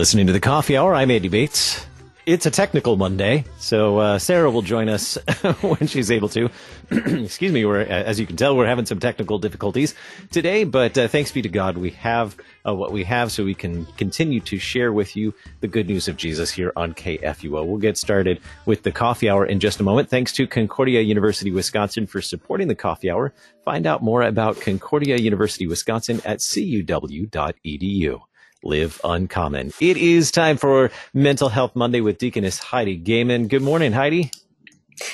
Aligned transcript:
Listening 0.00 0.28
to 0.28 0.32
the 0.32 0.40
Coffee 0.40 0.78
Hour. 0.78 0.94
I'm 0.94 1.10
Andy 1.10 1.28
Bates. 1.28 1.84
It's 2.24 2.46
a 2.46 2.50
technical 2.50 2.96
Monday, 2.96 3.44
so 3.58 3.98
uh, 3.98 4.18
Sarah 4.18 4.50
will 4.50 4.62
join 4.62 4.88
us 4.88 5.16
when 5.60 5.86
she's 5.88 6.10
able 6.10 6.30
to. 6.30 6.48
Excuse 6.90 7.52
me. 7.52 7.66
We're, 7.66 7.82
as 7.82 8.18
you 8.18 8.26
can 8.26 8.38
tell, 8.38 8.56
we're 8.56 8.66
having 8.66 8.86
some 8.86 8.98
technical 8.98 9.38
difficulties 9.38 9.94
today, 10.30 10.64
but 10.64 10.96
uh, 10.96 11.06
thanks 11.06 11.32
be 11.32 11.42
to 11.42 11.50
God, 11.50 11.76
we 11.76 11.90
have 11.90 12.34
uh, 12.66 12.74
what 12.74 12.92
we 12.92 13.04
have, 13.04 13.30
so 13.30 13.44
we 13.44 13.54
can 13.54 13.84
continue 13.98 14.40
to 14.40 14.58
share 14.58 14.90
with 14.90 15.16
you 15.16 15.34
the 15.60 15.68
good 15.68 15.86
news 15.86 16.08
of 16.08 16.16
Jesus 16.16 16.50
here 16.50 16.72
on 16.76 16.94
KFUO. 16.94 17.66
We'll 17.66 17.76
get 17.76 17.98
started 17.98 18.40
with 18.64 18.84
the 18.84 18.92
Coffee 18.92 19.28
Hour 19.28 19.44
in 19.44 19.60
just 19.60 19.80
a 19.80 19.82
moment. 19.82 20.08
Thanks 20.08 20.32
to 20.32 20.46
Concordia 20.46 21.02
University 21.02 21.50
Wisconsin 21.50 22.06
for 22.06 22.22
supporting 22.22 22.68
the 22.68 22.74
Coffee 22.74 23.10
Hour. 23.10 23.34
Find 23.66 23.86
out 23.86 24.02
more 24.02 24.22
about 24.22 24.62
Concordia 24.62 25.18
University 25.18 25.66
Wisconsin 25.66 26.22
at 26.24 26.38
cuw.edu 26.38 28.22
live 28.62 29.00
uncommon. 29.04 29.72
It 29.80 29.96
is 29.96 30.30
time 30.30 30.56
for 30.56 30.90
Mental 31.14 31.48
Health 31.48 31.74
Monday 31.74 32.00
with 32.00 32.18
Deaconess 32.18 32.58
Heidi 32.58 32.96
Goehmann. 32.96 33.48
Good 33.48 33.62
morning, 33.62 33.92
Heidi. 33.92 34.30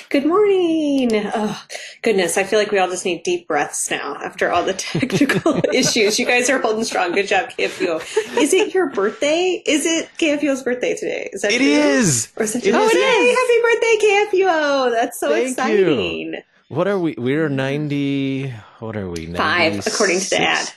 Good 0.08 0.26
morning. 0.26 1.10
Oh, 1.32 1.62
goodness. 2.02 2.36
I 2.36 2.42
feel 2.42 2.58
like 2.58 2.72
we 2.72 2.78
all 2.78 2.88
just 2.88 3.04
need 3.04 3.22
deep 3.22 3.46
breaths 3.46 3.88
now 3.88 4.16
after 4.16 4.50
all 4.50 4.64
the 4.64 4.72
technical 4.76 5.60
issues. 5.72 6.18
You 6.18 6.26
guys 6.26 6.50
are 6.50 6.58
holding 6.60 6.82
strong. 6.82 7.12
Good 7.12 7.28
job, 7.28 7.50
KFUO. 7.50 8.36
Is 8.36 8.52
it 8.52 8.74
your 8.74 8.90
birthday? 8.90 9.62
Is 9.64 9.86
it 9.86 10.08
KFUO's 10.18 10.64
birthday 10.64 10.94
today? 10.96 11.30
Is 11.32 11.42
that 11.42 11.52
It 11.52 11.60
is. 11.60 12.32
Or 12.36 12.42
is 12.42 12.56
it, 12.56 12.66
It 12.66 12.74
oh, 12.74 12.84
is. 12.84 12.92
it 12.92 12.96
is. 12.98 13.38
Happy 13.38 13.62
birthday, 13.62 14.42
KFUO. 14.42 14.90
That's 14.90 15.20
so 15.20 15.28
Thank 15.30 15.50
exciting. 15.50 16.32
you. 16.34 16.38
What 16.68 16.88
are 16.88 16.98
we? 16.98 17.14
We're 17.16 17.48
90. 17.48 18.50
What 18.80 18.96
are 18.96 19.08
we? 19.08 19.26
Five, 19.34 19.86
according 19.86 20.18
to 20.18 20.30
the 20.30 20.40
ad. 20.42 20.68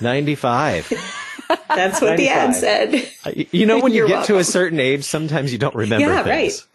95. 0.00 0.90
That's 1.68 2.00
what 2.00 2.16
the 2.16 2.28
ad 2.28 2.54
said. 2.54 3.08
You 3.52 3.66
know, 3.66 3.80
when 3.80 3.92
you 3.92 4.06
get 4.06 4.26
to 4.26 4.38
a 4.38 4.44
certain 4.44 4.80
age, 4.80 5.04
sometimes 5.04 5.52
you 5.52 5.58
don't 5.58 5.74
remember 5.74 6.10
Yeah, 6.12 6.22
things. 6.22 6.66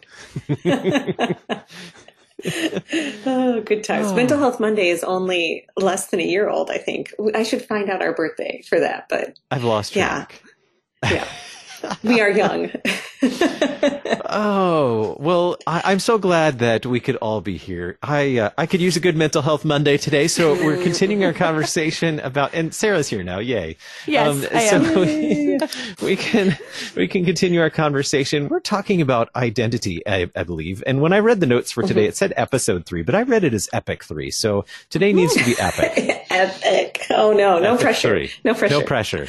Oh, 3.26 3.60
good 3.64 3.84
times. 3.84 4.12
Mental 4.14 4.38
Health 4.38 4.60
Monday 4.60 4.88
is 4.88 5.04
only 5.04 5.66
less 5.76 6.06
than 6.06 6.20
a 6.20 6.24
year 6.24 6.48
old, 6.48 6.70
I 6.70 6.78
think. 6.78 7.12
I 7.34 7.42
should 7.42 7.62
find 7.62 7.90
out 7.90 8.00
our 8.02 8.14
birthday 8.14 8.62
for 8.68 8.80
that, 8.80 9.06
but 9.10 9.38
I've 9.50 9.64
lost 9.64 9.94
Yeah. 9.94 10.24
track. 10.24 10.42
yeah. 11.10 11.28
we 12.02 12.20
are 12.20 12.30
young. 12.30 12.70
Oh 14.32 15.16
well, 15.18 15.56
I, 15.66 15.82
I'm 15.84 15.98
so 15.98 16.16
glad 16.18 16.60
that 16.60 16.86
we 16.86 17.00
could 17.00 17.16
all 17.16 17.40
be 17.40 17.56
here. 17.56 17.98
I 18.02 18.38
uh, 18.38 18.50
I 18.56 18.66
could 18.66 18.80
use 18.80 18.96
a 18.96 19.00
good 19.00 19.16
mental 19.16 19.42
health 19.42 19.64
Monday 19.64 19.96
today, 19.96 20.28
so 20.28 20.54
we're 20.54 20.76
continuing 20.82 21.24
our 21.24 21.32
conversation 21.32 22.20
about. 22.20 22.54
And 22.54 22.72
Sarah's 22.74 23.08
here 23.08 23.22
now, 23.22 23.38
yay! 23.40 23.76
Yes, 24.06 24.46
I 24.52 24.60
am. 24.62 24.80
We, 25.00 25.58
we 26.02 26.16
can 26.16 26.56
we 26.96 27.08
can 27.08 27.24
continue 27.24 27.60
our 27.60 27.70
conversation. 27.70 28.48
We're 28.48 28.60
talking 28.60 29.00
about 29.00 29.28
identity, 29.36 30.06
I, 30.06 30.30
I 30.36 30.44
believe. 30.44 30.82
And 30.86 31.00
when 31.00 31.12
I 31.12 31.18
read 31.18 31.40
the 31.40 31.46
notes 31.46 31.70
for 31.72 31.80
Mm-hmm. 31.82 31.88
today, 31.88 32.06
it 32.06 32.16
said 32.16 32.32
episode 32.36 32.86
three, 32.86 33.02
but 33.02 33.14
I 33.14 33.22
read 33.22 33.42
it 33.44 33.52
as 33.54 33.68
epic 33.72 34.04
three. 34.04 34.30
So 34.30 34.64
today 34.90 35.12
needs 35.12 35.34
to 35.34 35.44
be 35.44 35.54
epic. 35.58 36.24
Epic. 36.30 37.06
Oh 37.10 37.32
no, 37.32 37.58
no 37.58 37.72
Epic 37.74 37.80
pressure. 37.82 38.08
three. 38.10 38.30
No 38.44 38.54
pressure. 38.54 38.74
No 38.78 38.82
pressure. 38.84 39.26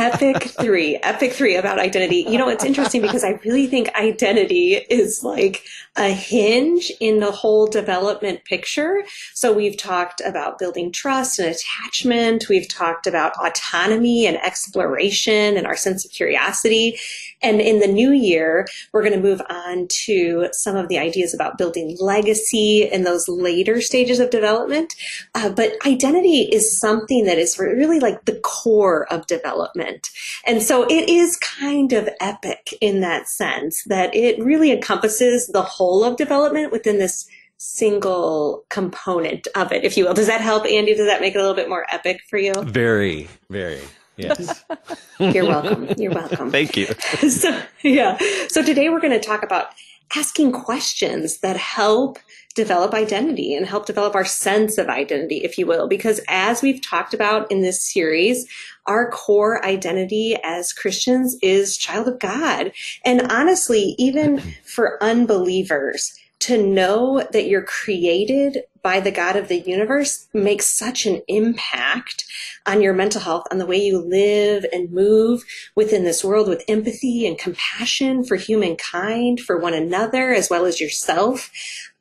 Epic 0.00 0.44
three. 0.44 0.96
Epic 1.02 1.34
three 1.34 1.56
about 1.56 1.78
identity. 1.78 2.24
You 2.26 2.38
know, 2.38 2.48
it's 2.48 2.64
interesting 2.64 3.02
because 3.02 3.22
I 3.22 3.38
really 3.44 3.66
think 3.66 3.94
identity 3.94 4.76
is 4.88 5.22
like 5.22 5.62
a 5.94 6.08
hinge 6.08 6.90
in 7.00 7.20
the 7.20 7.30
whole 7.30 7.66
development 7.66 8.42
picture. 8.44 9.02
So 9.34 9.52
we've 9.52 9.76
talked 9.76 10.22
about 10.24 10.58
building 10.58 10.90
trust 10.90 11.38
and 11.38 11.54
attachment. 11.54 12.48
We've 12.48 12.66
talked 12.66 13.06
about 13.06 13.34
autonomy 13.44 14.26
and 14.26 14.38
exploration 14.38 15.58
and 15.58 15.66
our 15.66 15.76
sense 15.76 16.06
of 16.06 16.12
curiosity. 16.12 16.98
And 17.42 17.60
in 17.60 17.80
the 17.80 17.86
new 17.86 18.12
year, 18.12 18.66
we're 18.92 19.02
going 19.02 19.14
to 19.14 19.20
move 19.20 19.40
on 19.48 19.86
to 20.06 20.48
some 20.52 20.76
of 20.76 20.88
the 20.88 20.98
ideas 20.98 21.34
about 21.34 21.58
building 21.58 21.96
legacy 22.00 22.88
in 22.90 23.04
those 23.04 23.28
later 23.28 23.80
stages 23.80 24.20
of 24.20 24.30
development. 24.30 24.94
Uh, 25.34 25.50
but 25.50 25.72
identity 25.86 26.48
is 26.52 26.78
something 26.78 27.24
that 27.24 27.38
is 27.38 27.58
really 27.58 28.00
like 28.00 28.24
the 28.24 28.38
core 28.40 29.10
of 29.12 29.26
development. 29.26 30.10
And 30.46 30.62
so 30.62 30.84
it 30.84 31.08
is 31.08 31.36
kind 31.36 31.92
of 31.92 32.08
epic 32.20 32.74
in 32.80 33.00
that 33.00 33.28
sense 33.28 33.84
that 33.84 34.14
it 34.14 34.42
really 34.42 34.70
encompasses 34.70 35.46
the 35.46 35.62
whole 35.62 36.04
of 36.04 36.16
development 36.16 36.72
within 36.72 36.98
this 36.98 37.26
single 37.56 38.64
component 38.70 39.46
of 39.54 39.70
it, 39.70 39.84
if 39.84 39.96
you 39.96 40.06
will. 40.06 40.14
Does 40.14 40.28
that 40.28 40.40
help, 40.40 40.64
Andy? 40.64 40.94
Does 40.94 41.06
that 41.06 41.20
make 41.20 41.34
it 41.34 41.38
a 41.38 41.40
little 41.40 41.54
bit 41.54 41.68
more 41.68 41.86
epic 41.90 42.22
for 42.28 42.38
you? 42.38 42.54
Very, 42.54 43.28
very. 43.50 43.80
Yes. 44.22 44.64
You're 45.18 45.46
welcome. 45.46 45.88
You're 45.98 46.12
welcome. 46.12 46.50
Thank 46.50 46.76
you. 46.76 46.86
so 47.28 47.60
yeah 47.82 48.18
so 48.48 48.62
today 48.62 48.88
we're 48.88 49.00
going 49.00 49.18
to 49.18 49.26
talk 49.26 49.42
about 49.42 49.68
asking 50.16 50.52
questions 50.52 51.38
that 51.38 51.56
help 51.56 52.18
develop 52.54 52.92
identity 52.94 53.54
and 53.54 53.66
help 53.66 53.86
develop 53.86 54.14
our 54.14 54.24
sense 54.24 54.76
of 54.76 54.88
identity 54.88 55.36
if 55.38 55.56
you 55.56 55.66
will 55.66 55.86
because 55.86 56.20
as 56.28 56.62
we've 56.62 56.82
talked 56.82 57.14
about 57.14 57.50
in 57.50 57.60
this 57.60 57.82
series 57.82 58.46
our 58.86 59.10
core 59.10 59.64
identity 59.64 60.36
as 60.42 60.72
christians 60.72 61.36
is 61.42 61.78
child 61.78 62.08
of 62.08 62.18
god 62.18 62.72
and 63.04 63.30
honestly 63.30 63.94
even 63.98 64.40
for 64.64 65.02
unbelievers 65.02 66.12
to 66.40 66.60
know 66.60 67.26
that 67.32 67.46
you're 67.46 67.62
created 67.62 68.64
by 68.82 69.00
the 69.00 69.10
God 69.10 69.36
of 69.36 69.48
the 69.48 69.60
universe 69.60 70.28
makes 70.32 70.66
such 70.66 71.06
an 71.06 71.22
impact 71.28 72.24
on 72.66 72.82
your 72.82 72.92
mental 72.92 73.20
health, 73.20 73.46
on 73.50 73.58
the 73.58 73.66
way 73.66 73.76
you 73.76 73.98
live 73.98 74.64
and 74.72 74.92
move 74.92 75.44
within 75.74 76.04
this 76.04 76.22
world 76.22 76.48
with 76.48 76.64
empathy 76.68 77.26
and 77.26 77.38
compassion 77.38 78.24
for 78.24 78.36
humankind, 78.36 79.40
for 79.40 79.58
one 79.58 79.74
another, 79.74 80.32
as 80.32 80.50
well 80.50 80.64
as 80.64 80.80
yourself. 80.80 81.50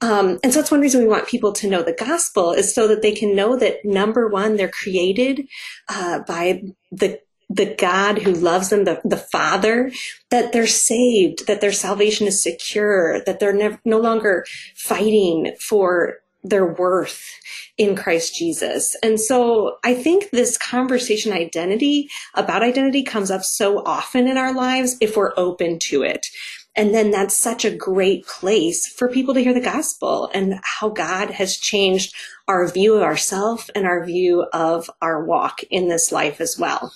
Um, 0.01 0.39
and 0.43 0.53
so 0.53 0.59
that's 0.59 0.71
one 0.71 0.81
reason 0.81 1.01
we 1.01 1.07
want 1.07 1.27
people 1.27 1.53
to 1.53 1.69
know 1.69 1.83
the 1.83 1.93
gospel 1.93 2.51
is 2.51 2.73
so 2.73 2.87
that 2.87 3.01
they 3.01 3.13
can 3.13 3.35
know 3.35 3.55
that 3.57 3.83
number 3.83 4.27
one, 4.27 4.55
they're 4.55 4.69
created 4.69 5.47
uh, 5.89 6.19
by 6.19 6.63
the 6.91 7.19
the 7.49 7.73
God 7.75 8.19
who 8.19 8.31
loves 8.31 8.69
them, 8.69 8.83
the, 8.83 9.01
the 9.03 9.17
Father, 9.17 9.91
that 10.29 10.53
they're 10.53 10.67
saved, 10.67 11.47
that 11.47 11.61
their 11.61 11.71
salvation 11.71 12.27
is 12.27 12.43
secure, 12.43 13.23
that 13.25 13.39
they're 13.39 13.53
never, 13.53 13.79
no 13.85 13.99
longer 13.99 14.45
fighting 14.75 15.55
for 15.59 16.17
their 16.43 16.65
worth 16.65 17.29
in 17.77 17.95
Christ 17.95 18.35
Jesus. 18.35 18.95
And 19.03 19.19
so 19.19 19.77
I 19.83 19.93
think 19.93 20.29
this 20.29 20.57
conversation 20.57 21.33
identity 21.33 22.09
about 22.33 22.63
identity 22.63 23.03
comes 23.03 23.29
up 23.29 23.43
so 23.43 23.83
often 23.85 24.27
in 24.27 24.37
our 24.37 24.53
lives 24.53 24.95
if 25.01 25.17
we're 25.17 25.33
open 25.37 25.79
to 25.79 26.03
it. 26.03 26.27
And 26.75 26.93
then 26.93 27.11
that's 27.11 27.35
such 27.35 27.65
a 27.65 27.75
great 27.75 28.25
place 28.25 28.87
for 28.87 29.09
people 29.09 29.33
to 29.33 29.41
hear 29.41 29.53
the 29.53 29.59
gospel 29.59 30.29
and 30.33 30.59
how 30.63 30.89
God 30.89 31.31
has 31.31 31.57
changed 31.57 32.15
our 32.47 32.67
view 32.67 32.95
of 32.95 33.01
ourselves 33.01 33.69
and 33.75 33.85
our 33.85 34.05
view 34.05 34.45
of 34.53 34.89
our 35.01 35.25
walk 35.25 35.61
in 35.69 35.89
this 35.89 36.11
life 36.11 36.39
as 36.39 36.57
well. 36.57 36.93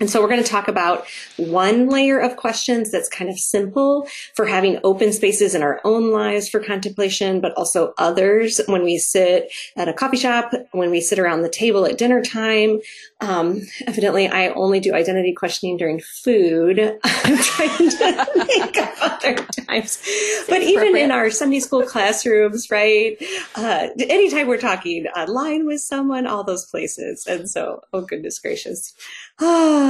And 0.00 0.08
so 0.08 0.22
we're 0.22 0.28
going 0.28 0.42
to 0.42 0.48
talk 0.48 0.66
about 0.66 1.06
one 1.36 1.88
layer 1.88 2.18
of 2.18 2.36
questions 2.36 2.90
that's 2.90 3.08
kind 3.08 3.28
of 3.28 3.38
simple 3.38 4.08
for 4.34 4.46
having 4.46 4.80
open 4.82 5.12
spaces 5.12 5.54
in 5.54 5.62
our 5.62 5.78
own 5.84 6.10
lives 6.10 6.48
for 6.48 6.58
contemplation, 6.58 7.40
but 7.40 7.52
also 7.52 7.92
others 7.98 8.62
when 8.66 8.82
we 8.82 8.96
sit 8.96 9.52
at 9.76 9.88
a 9.88 9.92
coffee 9.92 10.16
shop, 10.16 10.52
when 10.72 10.90
we 10.90 11.02
sit 11.02 11.18
around 11.18 11.42
the 11.42 11.50
table 11.50 11.84
at 11.84 11.98
dinner 11.98 12.22
time. 12.22 12.80
Um, 13.20 13.60
evidently, 13.86 14.26
I 14.26 14.48
only 14.48 14.80
do 14.80 14.94
identity 14.94 15.34
questioning 15.34 15.76
during 15.76 16.00
food. 16.00 16.78
I'm 17.04 17.36
trying 17.36 17.90
to 17.90 18.44
think 18.46 18.78
of 18.78 18.88
other 19.02 19.34
times. 19.68 20.02
But 20.48 20.62
even 20.62 20.96
in 20.96 21.10
our 21.10 21.30
Sunday 21.30 21.60
school 21.60 21.82
classrooms, 21.82 22.70
right? 22.70 23.18
Uh, 23.54 23.88
anytime 23.98 24.46
we're 24.46 24.56
talking 24.56 25.06
online 25.08 25.66
with 25.66 25.82
someone, 25.82 26.26
all 26.26 26.44
those 26.44 26.64
places. 26.64 27.26
And 27.26 27.50
so, 27.50 27.82
oh 27.92 28.00
goodness 28.00 28.38
gracious. 28.38 28.94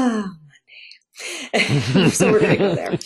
So 2.11 2.32
we're 2.32 2.41
going 2.41 2.52
to 2.52 2.56
go 2.56 2.75
there. 2.75 2.99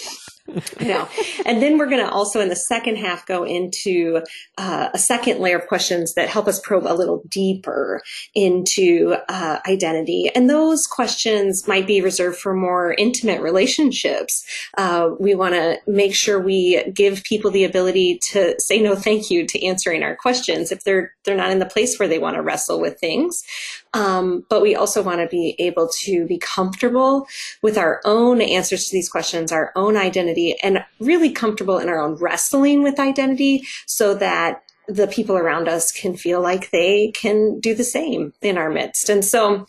Know. 0.79 1.09
And 1.47 1.63
then 1.63 1.79
we're 1.79 1.89
going 1.89 2.05
to 2.05 2.11
also 2.11 2.41
in 2.41 2.51
the 2.51 2.57
second 2.57 2.97
half 2.97 3.27
go 3.27 3.45
into 3.45 4.21
uh, 4.59 4.91
a 4.93 4.99
second 4.99 5.41
layer 5.41 5.57
of 5.57 5.67
questions 5.67 6.15
that 6.15 6.29
help 6.29 6.47
us 6.47 6.61
probe 6.61 6.85
a 6.87 6.93
little 6.93 7.23
deeper 7.29 8.03
into 8.35 9.17
uh, 9.31 9.61
identity. 9.67 10.31
And 10.35 10.51
those 10.51 10.87
questions 10.87 11.67
might 11.67 11.87
be 11.87 12.03
reserved 12.03 12.37
for 12.37 12.55
more 12.55 12.95
intimate 12.99 13.41
relationships. 13.41 14.45
Uh, 14.77 15.11
we 15.19 15.35
want 15.35 15.55
to 15.55 15.79
make 15.87 16.15
sure 16.15 16.39
we 16.39 16.85
give 16.93 17.25
people 17.25 17.51
the 17.51 17.65
ability 17.65 18.19
to 18.31 18.55
say 18.61 18.83
no 18.83 18.95
thank 18.95 19.31
you 19.31 19.47
to 19.47 19.65
answering 19.65 20.03
our 20.03 20.15
questions 20.15 20.71
if 20.71 20.85
they're 20.85 21.13
they're 21.25 21.37
not 21.37 21.51
in 21.51 21.59
the 21.59 21.67
place 21.67 21.99
where 21.99 22.09
they 22.09 22.19
want 22.19 22.37
to 22.37 22.43
wrestle 22.43 22.81
with 22.81 23.01
things. 23.01 23.43
Um, 23.95 24.45
but 24.51 24.61
we 24.61 24.75
also 24.75 25.03
want 25.03 25.21
to 25.21 25.29
be 25.29 25.55
able 25.59 25.89
to 26.01 26.27
be 26.27 26.39
comfortable 26.39 27.27
with 27.63 27.79
our 27.79 28.01
own 28.05 28.41
answers 28.41 28.87
to 28.87 28.93
these 28.93 29.09
questions, 29.09 29.53
our 29.53 29.73
own 29.77 29.97
identity, 29.97 30.57
and 30.63 30.85
really 31.01 31.31
comfortable 31.31 31.79
in 31.79 31.89
our 31.89 32.01
own 32.01 32.17
wrestling 32.17 32.83
with 32.83 32.99
identity 32.99 33.65
so 33.87 34.15
that 34.15 34.63
the 34.89 35.07
people 35.07 35.37
around 35.37 35.69
us 35.69 35.93
can 35.93 36.17
feel 36.17 36.43
like 36.43 36.71
they 36.71 37.11
can 37.13 37.61
do 37.61 37.75
the 37.75 37.85
same 37.85 38.35
in 38.43 38.59
our 38.59 38.69
midst. 38.69 39.09
And 39.09 39.25
so, 39.25 39.67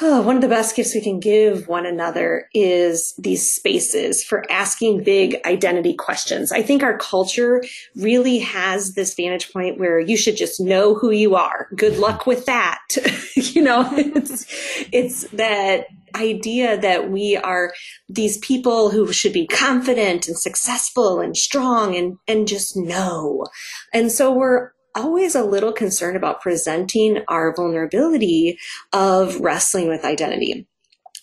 Oh, 0.00 0.22
one 0.22 0.36
of 0.36 0.42
the 0.42 0.48
best 0.48 0.74
gifts 0.74 0.94
we 0.94 1.02
can 1.02 1.20
give 1.20 1.68
one 1.68 1.84
another 1.84 2.48
is 2.54 3.14
these 3.18 3.52
spaces 3.52 4.24
for 4.24 4.50
asking 4.50 5.04
big 5.04 5.36
identity 5.44 5.92
questions. 5.94 6.50
I 6.50 6.62
think 6.62 6.82
our 6.82 6.96
culture 6.96 7.62
really 7.94 8.38
has 8.38 8.94
this 8.94 9.14
vantage 9.14 9.52
point 9.52 9.78
where 9.78 10.00
you 10.00 10.16
should 10.16 10.36
just 10.36 10.60
know 10.60 10.94
who 10.94 11.10
you 11.10 11.36
are. 11.36 11.68
Good 11.76 11.98
luck 11.98 12.26
with 12.26 12.46
that. 12.46 12.80
you 13.36 13.60
know, 13.60 13.86
it's, 13.92 14.46
it's 14.92 15.28
that 15.32 15.88
idea 16.14 16.80
that 16.80 17.10
we 17.10 17.36
are 17.36 17.74
these 18.08 18.38
people 18.38 18.90
who 18.90 19.12
should 19.12 19.32
be 19.32 19.46
confident 19.46 20.26
and 20.26 20.38
successful 20.38 21.20
and 21.20 21.36
strong 21.36 21.94
and, 21.96 22.16
and 22.26 22.48
just 22.48 22.78
know. 22.78 23.44
And 23.92 24.10
so 24.10 24.32
we're 24.32 24.70
always 24.94 25.34
a 25.34 25.44
little 25.44 25.72
concerned 25.72 26.16
about 26.16 26.40
presenting 26.40 27.22
our 27.28 27.54
vulnerability 27.54 28.58
of 28.92 29.40
wrestling 29.40 29.88
with 29.88 30.04
identity. 30.04 30.66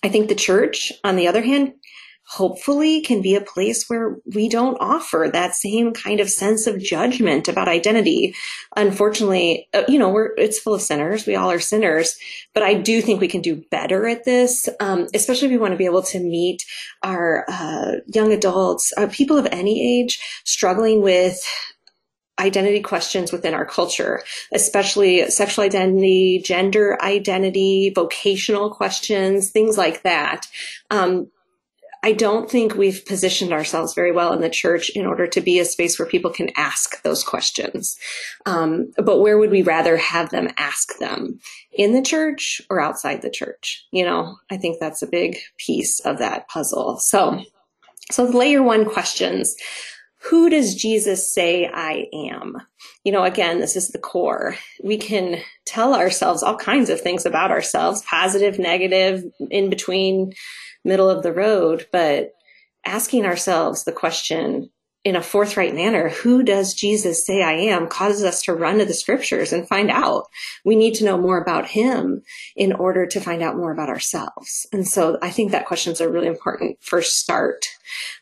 I 0.03 0.09
think 0.09 0.29
the 0.29 0.35
church, 0.35 0.93
on 1.03 1.15
the 1.15 1.27
other 1.27 1.41
hand, 1.41 1.73
hopefully 2.29 3.01
can 3.01 3.23
be 3.23 3.33
a 3.33 3.41
place 3.41 3.89
where 3.89 4.17
we 4.35 4.47
don't 4.47 4.77
offer 4.79 5.27
that 5.33 5.55
same 5.55 5.91
kind 5.91 6.19
of 6.19 6.29
sense 6.29 6.67
of 6.67 6.79
judgment 6.79 7.47
about 7.47 7.67
identity. 7.67 8.35
Unfortunately, 8.77 9.67
uh, 9.73 9.81
you 9.87 9.97
know, 9.97 10.09
we're, 10.09 10.35
it's 10.37 10.59
full 10.59 10.75
of 10.75 10.81
sinners. 10.81 11.25
We 11.25 11.35
all 11.35 11.49
are 11.49 11.59
sinners, 11.59 12.19
but 12.53 12.61
I 12.61 12.75
do 12.75 13.01
think 13.01 13.19
we 13.19 13.27
can 13.27 13.41
do 13.41 13.63
better 13.71 14.07
at 14.07 14.25
this, 14.25 14.69
um, 14.79 15.07
especially 15.15 15.47
if 15.47 15.53
we 15.53 15.57
want 15.57 15.71
to 15.71 15.77
be 15.77 15.85
able 15.85 16.03
to 16.03 16.19
meet 16.19 16.63
our 17.01 17.45
uh, 17.47 17.93
young 18.05 18.31
adults, 18.31 18.93
uh, 18.95 19.07
people 19.07 19.37
of 19.39 19.47
any 19.51 19.99
age 19.99 20.21
struggling 20.45 21.01
with 21.01 21.43
identity 22.39 22.81
questions 22.81 23.31
within 23.31 23.53
our 23.53 23.65
culture, 23.65 24.23
especially 24.53 25.29
sexual 25.29 25.65
identity, 25.65 26.41
gender 26.43 26.97
identity, 27.01 27.91
vocational 27.93 28.69
questions, 28.69 29.51
things 29.51 29.77
like 29.77 30.03
that. 30.03 30.47
Um, 30.89 31.29
I 32.01 32.13
don't 32.13 32.49
think 32.49 32.75
we've 32.75 33.05
positioned 33.05 33.51
ourselves 33.51 33.93
very 33.93 34.13
well 34.13 34.31
in 34.31 34.39
the 34.39 34.49
church 34.49 34.89
in 34.89 35.05
order 35.05 35.27
to 35.27 35.41
be 35.41 35.59
a 35.59 35.65
space 35.65 35.99
where 35.99 36.07
people 36.07 36.31
can 36.31 36.49
ask 36.55 37.01
those 37.03 37.23
questions. 37.23 37.97
Um, 38.45 38.91
but 38.97 39.19
where 39.19 39.37
would 39.37 39.51
we 39.51 39.63
rather 39.63 39.97
have 39.97 40.29
them 40.29 40.49
ask 40.57 40.97
them? 40.99 41.39
In 41.73 41.93
the 41.93 42.01
church 42.01 42.61
or 42.69 42.79
outside 42.79 43.21
the 43.21 43.29
church? 43.29 43.85
You 43.91 44.05
know, 44.05 44.37
I 44.49 44.55
think 44.55 44.77
that's 44.79 45.01
a 45.01 45.07
big 45.07 45.39
piece 45.57 45.99
of 45.99 46.19
that 46.19 46.47
puzzle. 46.47 46.97
So, 46.99 47.41
so 48.11 48.27
the 48.27 48.37
layer 48.37 48.63
one 48.63 48.85
questions 48.85 49.55
who 50.21 50.49
does 50.49 50.75
Jesus 50.75 51.33
say 51.33 51.67
I 51.67 52.07
am? 52.13 52.57
You 53.03 53.11
know, 53.11 53.23
again, 53.23 53.59
this 53.59 53.75
is 53.75 53.89
the 53.89 53.99
core. 53.99 54.55
We 54.83 54.97
can 54.97 55.41
tell 55.65 55.95
ourselves 55.95 56.43
all 56.43 56.57
kinds 56.57 56.89
of 56.89 56.99
things 56.99 57.25
about 57.25 57.51
ourselves, 57.51 58.03
positive, 58.09 58.59
negative, 58.59 59.23
in 59.49 59.69
between, 59.69 60.33
middle 60.83 61.09
of 61.09 61.23
the 61.23 61.33
road, 61.33 61.87
but 61.91 62.31
asking 62.85 63.25
ourselves 63.25 63.83
the 63.83 63.91
question, 63.91 64.69
in 65.05 65.15
a 65.15 65.23
forthright 65.23 65.73
manner, 65.73 66.09
who 66.09 66.43
does 66.43 66.73
Jesus 66.73 67.25
say 67.25 67.41
I 67.41 67.53
am 67.53 67.87
causes 67.87 68.23
us 68.23 68.41
to 68.43 68.53
run 68.53 68.79
to 68.79 68.85
the 68.85 68.93
scriptures 68.93 69.53
and 69.53 69.67
find 69.67 69.89
out. 69.89 70.25
We 70.65 70.75
need 70.75 70.93
to 70.95 71.05
know 71.05 71.17
more 71.17 71.41
about 71.41 71.67
him 71.67 72.21
in 72.55 72.73
order 72.73 73.05
to 73.05 73.19
find 73.21 73.41
out 73.41 73.55
more 73.55 73.71
about 73.71 73.87
ourselves. 73.87 74.67
And 74.73 74.85
so 74.85 75.17
I 75.21 75.29
think 75.29 75.51
that 75.51 75.67
question 75.67 75.93
is 75.93 76.01
a 76.01 76.09
really 76.09 76.27
important 76.27 76.77
first 76.81 77.17
start. 77.17 77.65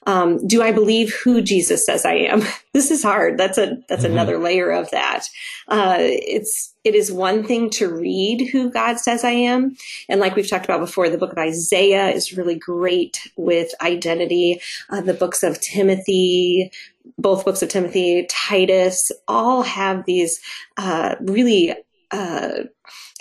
Um, 0.05 0.45
do 0.47 0.61
I 0.61 0.71
believe 0.71 1.13
who 1.15 1.41
Jesus 1.41 1.83
says 1.83 2.05
I 2.05 2.13
am? 2.13 2.43
this 2.73 2.91
is 2.91 3.01
hard. 3.01 3.37
That's 3.37 3.57
a, 3.57 3.77
that's 3.89 4.03
mm-hmm. 4.03 4.13
another 4.13 4.37
layer 4.37 4.71
of 4.71 4.91
that. 4.91 5.27
Uh, 5.67 5.97
it's, 5.99 6.73
it 6.87 6.95
is 6.95 7.11
one 7.11 7.43
thing 7.43 7.69
to 7.69 7.93
read 7.93 8.49
who 8.49 8.71
God 8.71 8.97
says 8.97 9.25
I 9.25 9.31
am. 9.31 9.75
And 10.07 10.21
like 10.21 10.35
we've 10.35 10.49
talked 10.49 10.63
about 10.63 10.79
before, 10.79 11.09
the 11.09 11.17
book 11.17 11.33
of 11.33 11.37
Isaiah 11.37 12.07
is 12.09 12.37
really 12.37 12.55
great 12.55 13.29
with 13.35 13.73
identity. 13.81 14.61
Uh, 14.89 15.01
the 15.01 15.13
books 15.13 15.43
of 15.43 15.59
Timothy, 15.59 16.71
both 17.17 17.43
books 17.43 17.61
of 17.61 17.67
Timothy, 17.67 18.25
Titus, 18.29 19.11
all 19.27 19.63
have 19.63 20.05
these 20.05 20.39
uh, 20.77 21.15
really 21.19 21.75
uh, 22.11 22.63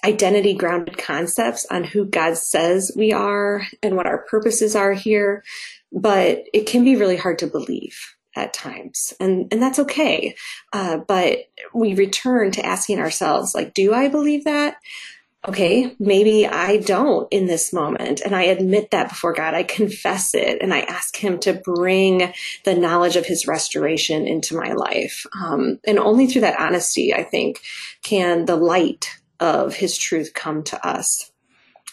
identity 0.05 0.55
grounded 0.55 0.97
concepts 0.97 1.67
on 1.69 1.83
who 1.83 2.05
God 2.05 2.37
says 2.37 2.93
we 2.97 3.13
are 3.13 3.67
and 3.83 3.97
what 3.97 4.07
our 4.07 4.19
purposes 4.19 4.77
are 4.77 4.93
here. 4.93 5.43
But 5.93 6.45
it 6.55 6.67
can 6.67 6.85
be 6.85 6.95
really 6.95 7.17
hard 7.17 7.41
to 7.41 7.49
believe 7.49 8.16
at 8.37 8.53
times 8.53 9.15
and 9.21 9.53
and 9.53 9.63
that's 9.63 9.79
okay. 9.79 10.35
Uh, 10.73 10.99
but 10.99 11.39
we 11.75 11.95
return 11.95 12.51
to 12.53 12.65
asking 12.65 12.99
ourselves 12.99 13.55
like 13.55 13.75
do 13.75 13.95
i 13.95 14.09
believe 14.09 14.45
that? 14.45 14.77
Okay 15.47 15.95
maybe 16.01 16.47
i 16.47 16.79
don't 16.79 17.29
in 17.31 17.47
this 17.47 17.73
moment 17.73 18.21
and 18.21 18.35
i 18.35 18.45
admit 18.45 18.91
that 18.91 19.09
before 19.09 19.33
god. 19.33 19.55
I 19.55 19.63
confess 19.63 20.35
it 20.35 20.59
and 20.61 20.75
i 20.75 20.81
ask 20.81 21.17
him 21.17 21.39
to 21.41 21.53
bring 21.53 22.33
the 22.65 22.75
knowledge 22.75 23.17
of 23.17 23.27
his 23.27 23.47
restoration 23.47 24.27
into 24.27 24.57
my 24.57 24.73
life. 24.73 25.25
Um, 25.41 25.79
and 25.87 25.99
only 25.99 26.27
through 26.27 26.43
that 26.43 26.59
honesty 26.59 27.15
i 27.15 27.23
think 27.23 27.61
can 28.03 28.47
the 28.47 28.57
light 28.57 29.11
of 29.41 29.75
his 29.75 29.97
truth 29.99 30.33
come 30.35 30.63
to 30.65 30.87
us. 30.87 31.31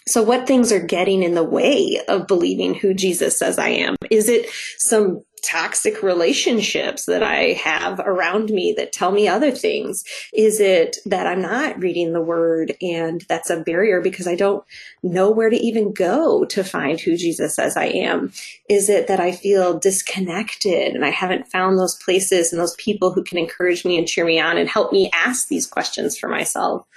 So, 0.06 0.22
what 0.22 0.48
things 0.48 0.72
are 0.72 0.86
getting 0.86 1.24
in 1.24 1.34
the 1.34 1.44
way 1.44 2.00
of 2.07 2.28
believing 2.28 2.74
who 2.74 2.94
Jesus 2.94 3.38
says 3.40 3.57
I 3.57 3.69
am? 3.69 3.95
Is 4.10 4.28
it 4.28 4.50
some 4.78 5.24
toxic 5.44 6.01
relationships 6.01 7.06
that 7.06 7.22
I 7.22 7.54
have 7.54 8.00
around 8.00 8.50
me 8.50 8.74
that 8.78 8.92
tell 8.92 9.12
me 9.12 9.28
other 9.28 9.51
things? 9.51 10.04
Is 10.34 10.60
it 10.60 10.98
that 11.06 11.28
I'm 11.28 11.42
not 11.42 11.80
reading 11.80 12.13
the 12.13 12.22
word 12.22 12.74
and 12.81 13.24
that's 13.28 13.50
a 13.50 13.60
barrier 13.60 14.01
because 14.01 14.28
I 14.28 14.36
don't 14.36 14.63
know 15.04 15.30
where 15.30 15.50
to 15.50 15.57
even 15.57 15.94
go 15.94 16.45
to 16.45 16.63
find 16.63 17.00
who 17.00 17.18
Jesus 17.18 17.56
says 17.56 17.78
I 17.78 17.86
am? 17.86 18.31
Is 18.69 18.90
it 18.90 19.07
that 19.07 19.19
I 19.19 19.31
feel 19.31 19.78
disconnected 19.78 20.95
and 20.95 21.06
I 21.06 21.10
haven't 21.10 21.51
found 21.51 21.78
those 21.78 21.95
places 21.95 22.51
and 22.51 22.60
those 22.60 22.75
people 22.75 23.12
who 23.12 23.24
can 23.24 23.38
encourage 23.38 23.86
me 23.86 23.98
and 23.98 24.07
cheer 24.07 24.25
me 24.25 24.40
on 24.40 24.57
and 24.57 24.69
help 24.69 24.92
me 24.92 25.12
ask 25.13 25.48
these 25.48 25.68
questions 25.68 26.18
for 26.18 26.30
myself? 26.30 26.88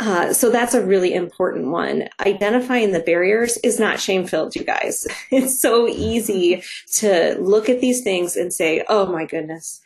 Uh, 0.00 0.32
so 0.32 0.50
that's 0.50 0.74
a 0.74 0.84
really 0.84 1.14
important 1.14 1.68
one. 1.68 2.08
Identifying 2.26 2.92
the 2.92 3.00
barriers 3.00 3.58
is 3.58 3.78
not 3.78 4.00
shame 4.00 4.26
filled, 4.26 4.56
you 4.56 4.64
guys. 4.64 5.06
It's 5.30 5.60
so 5.60 5.88
easy 5.88 6.62
to 6.94 7.36
look 7.40 7.68
at 7.68 7.80
these 7.80 8.02
things 8.02 8.36
and 8.36 8.52
say, 8.52 8.84
oh 8.88 9.06
my 9.06 9.24
goodness, 9.24 9.80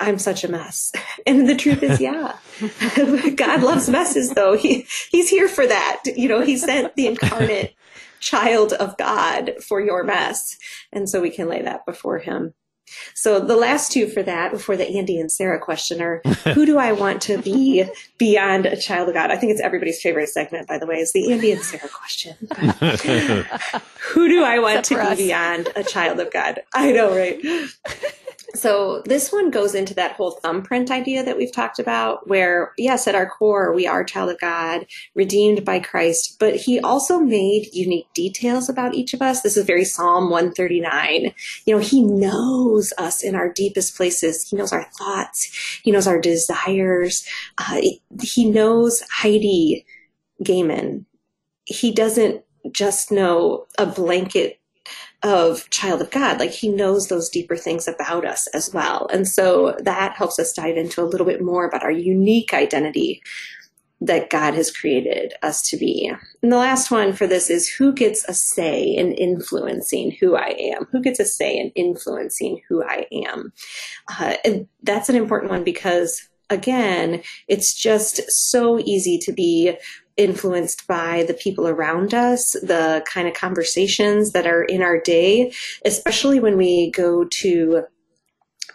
I'm 0.00 0.18
such 0.18 0.44
a 0.44 0.50
mess. 0.50 0.92
And 1.26 1.48
the 1.48 1.56
truth 1.56 1.82
is, 1.82 2.00
yeah, 2.00 2.36
God 3.36 3.62
loves 3.62 3.88
messes 3.88 4.30
though. 4.34 4.56
He, 4.56 4.86
he's 5.10 5.30
here 5.30 5.48
for 5.48 5.66
that. 5.66 6.02
You 6.04 6.28
know, 6.28 6.42
he 6.42 6.58
sent 6.58 6.94
the 6.96 7.06
incarnate 7.06 7.74
child 8.20 8.74
of 8.74 8.96
God 8.98 9.52
for 9.66 9.80
your 9.80 10.04
mess. 10.04 10.58
And 10.92 11.08
so 11.08 11.22
we 11.22 11.30
can 11.30 11.48
lay 11.48 11.62
that 11.62 11.86
before 11.86 12.18
him. 12.18 12.52
So 13.14 13.40
the 13.40 13.56
last 13.56 13.92
two 13.92 14.06
for 14.06 14.22
that, 14.22 14.50
before 14.50 14.76
the 14.76 14.88
Andy 14.96 15.18
and 15.18 15.30
Sarah 15.30 15.58
question, 15.58 16.02
are 16.02 16.20
who 16.54 16.66
do 16.66 16.78
I 16.78 16.92
want 16.92 17.22
to 17.22 17.38
be 17.38 17.84
beyond 18.18 18.66
a 18.66 18.76
child 18.76 19.08
of 19.08 19.14
God? 19.14 19.30
I 19.30 19.36
think 19.36 19.52
it's 19.52 19.60
everybody's 19.60 20.00
favorite 20.00 20.28
segment, 20.28 20.68
by 20.68 20.78
the 20.78 20.86
way, 20.86 20.96
is 20.96 21.12
the 21.12 21.32
Andy 21.32 21.52
and 21.52 21.62
Sarah 21.62 21.88
question. 21.88 22.36
who 24.00 24.28
do 24.28 24.44
I 24.44 24.58
want 24.58 24.80
Except 24.80 25.10
to 25.10 25.16
be 25.16 25.24
beyond 25.28 25.68
a 25.76 25.84
child 25.84 26.20
of 26.20 26.32
God? 26.32 26.62
I 26.74 26.92
know, 26.92 27.14
right? 27.14 27.40
So 28.54 29.02
this 29.04 29.32
one 29.32 29.50
goes 29.50 29.74
into 29.74 29.94
that 29.94 30.12
whole 30.12 30.30
thumbprint 30.30 30.90
idea 30.90 31.24
that 31.24 31.36
we've 31.36 31.52
talked 31.52 31.80
about, 31.80 32.28
where 32.28 32.72
yes, 32.78 33.08
at 33.08 33.16
our 33.16 33.28
core, 33.28 33.72
we 33.72 33.86
are 33.86 34.04
child 34.04 34.30
of 34.30 34.40
God, 34.40 34.86
redeemed 35.14 35.64
by 35.64 35.80
Christ, 35.80 36.36
but 36.38 36.54
he 36.54 36.78
also 36.78 37.18
made 37.18 37.68
unique 37.72 38.06
details 38.14 38.68
about 38.68 38.94
each 38.94 39.12
of 39.12 39.20
us. 39.20 39.42
This 39.42 39.56
is 39.56 39.66
very 39.66 39.84
Psalm 39.84 40.30
139. 40.30 41.32
You 41.66 41.74
know, 41.74 41.80
he 41.80 42.02
knows 42.02 42.92
us 42.96 43.24
in 43.24 43.34
our 43.34 43.52
deepest 43.52 43.96
places. 43.96 44.48
He 44.48 44.56
knows 44.56 44.72
our 44.72 44.84
thoughts. 44.98 45.80
He 45.82 45.90
knows 45.90 46.06
our 46.06 46.20
desires. 46.20 47.26
Uh, 47.58 47.80
he 48.22 48.48
knows 48.48 49.02
Heidi 49.10 49.84
Goehmann. 50.44 51.06
He 51.64 51.90
doesn't 51.92 52.44
just 52.70 53.10
know 53.10 53.66
a 53.78 53.86
blanket 53.86 54.60
of 55.24 55.68
child 55.70 56.02
of 56.02 56.10
God. 56.10 56.38
Like 56.38 56.50
he 56.50 56.68
knows 56.68 57.08
those 57.08 57.30
deeper 57.30 57.56
things 57.56 57.88
about 57.88 58.24
us 58.24 58.46
as 58.48 58.72
well. 58.72 59.08
And 59.12 59.26
so 59.26 59.74
that 59.80 60.14
helps 60.16 60.38
us 60.38 60.52
dive 60.52 60.76
into 60.76 61.02
a 61.02 61.06
little 61.08 61.26
bit 61.26 61.42
more 61.42 61.66
about 61.66 61.82
our 61.82 61.90
unique 61.90 62.52
identity 62.52 63.22
that 64.00 64.28
God 64.28 64.52
has 64.54 64.70
created 64.70 65.32
us 65.42 65.62
to 65.70 65.78
be. 65.78 66.12
And 66.42 66.52
the 66.52 66.58
last 66.58 66.90
one 66.90 67.14
for 67.14 67.26
this 67.26 67.48
is 67.48 67.68
who 67.68 67.92
gets 67.92 68.28
a 68.28 68.34
say 68.34 68.84
in 68.84 69.12
influencing 69.12 70.14
who 70.20 70.36
I 70.36 70.54
am? 70.76 70.86
Who 70.92 71.00
gets 71.00 71.20
a 71.20 71.24
say 71.24 71.56
in 71.56 71.70
influencing 71.70 72.60
who 72.68 72.84
I 72.84 73.06
am? 73.26 73.52
Uh, 74.20 74.34
and 74.44 74.68
that's 74.82 75.08
an 75.08 75.16
important 75.16 75.50
one 75.50 75.64
because 75.64 76.28
again, 76.50 77.22
it's 77.48 77.74
just 77.74 78.30
so 78.30 78.78
easy 78.80 79.18
to 79.18 79.32
be 79.32 79.74
influenced 80.16 80.86
by 80.86 81.24
the 81.24 81.34
people 81.34 81.66
around 81.66 82.14
us, 82.14 82.52
the 82.52 83.04
kind 83.06 83.26
of 83.26 83.34
conversations 83.34 84.32
that 84.32 84.46
are 84.46 84.62
in 84.62 84.82
our 84.82 85.00
day, 85.00 85.52
especially 85.84 86.40
when 86.40 86.56
we 86.56 86.90
go 86.90 87.24
to 87.24 87.84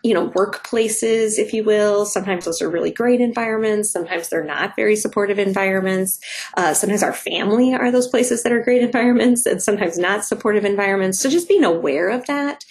you 0.04 0.14
know, 0.14 0.30
workplaces, 0.30 1.38
if 1.38 1.54
you 1.54 1.64
will. 1.64 2.06
Sometimes 2.06 2.46
those 2.46 2.62
are 2.62 2.70
really 2.70 2.92
great 2.92 3.22
environments. 3.22 3.92
Sometimes 3.92 4.30
they're 4.30 4.44
not 4.44 4.76
very 4.76 4.96
supportive 4.96 5.40
environments. 5.40 6.20
Uh, 6.56 6.74
sometimes 6.74 7.04
our 7.04 7.14
family 7.14 7.74
are 7.74 7.92
those 7.92 8.08
places 8.08 8.44
that 8.44 8.52
are 8.52 8.64
great 8.64 8.82
environments 8.90 9.46
and 9.46 9.62
sometimes 9.62 9.98
not 9.98 10.26
supportive 10.26 10.66
environments. 10.66 11.20
So 11.20 11.30
just 11.30 11.50
being 11.50 11.64
aware 11.64 12.10
of 12.10 12.26
that. 12.28 12.66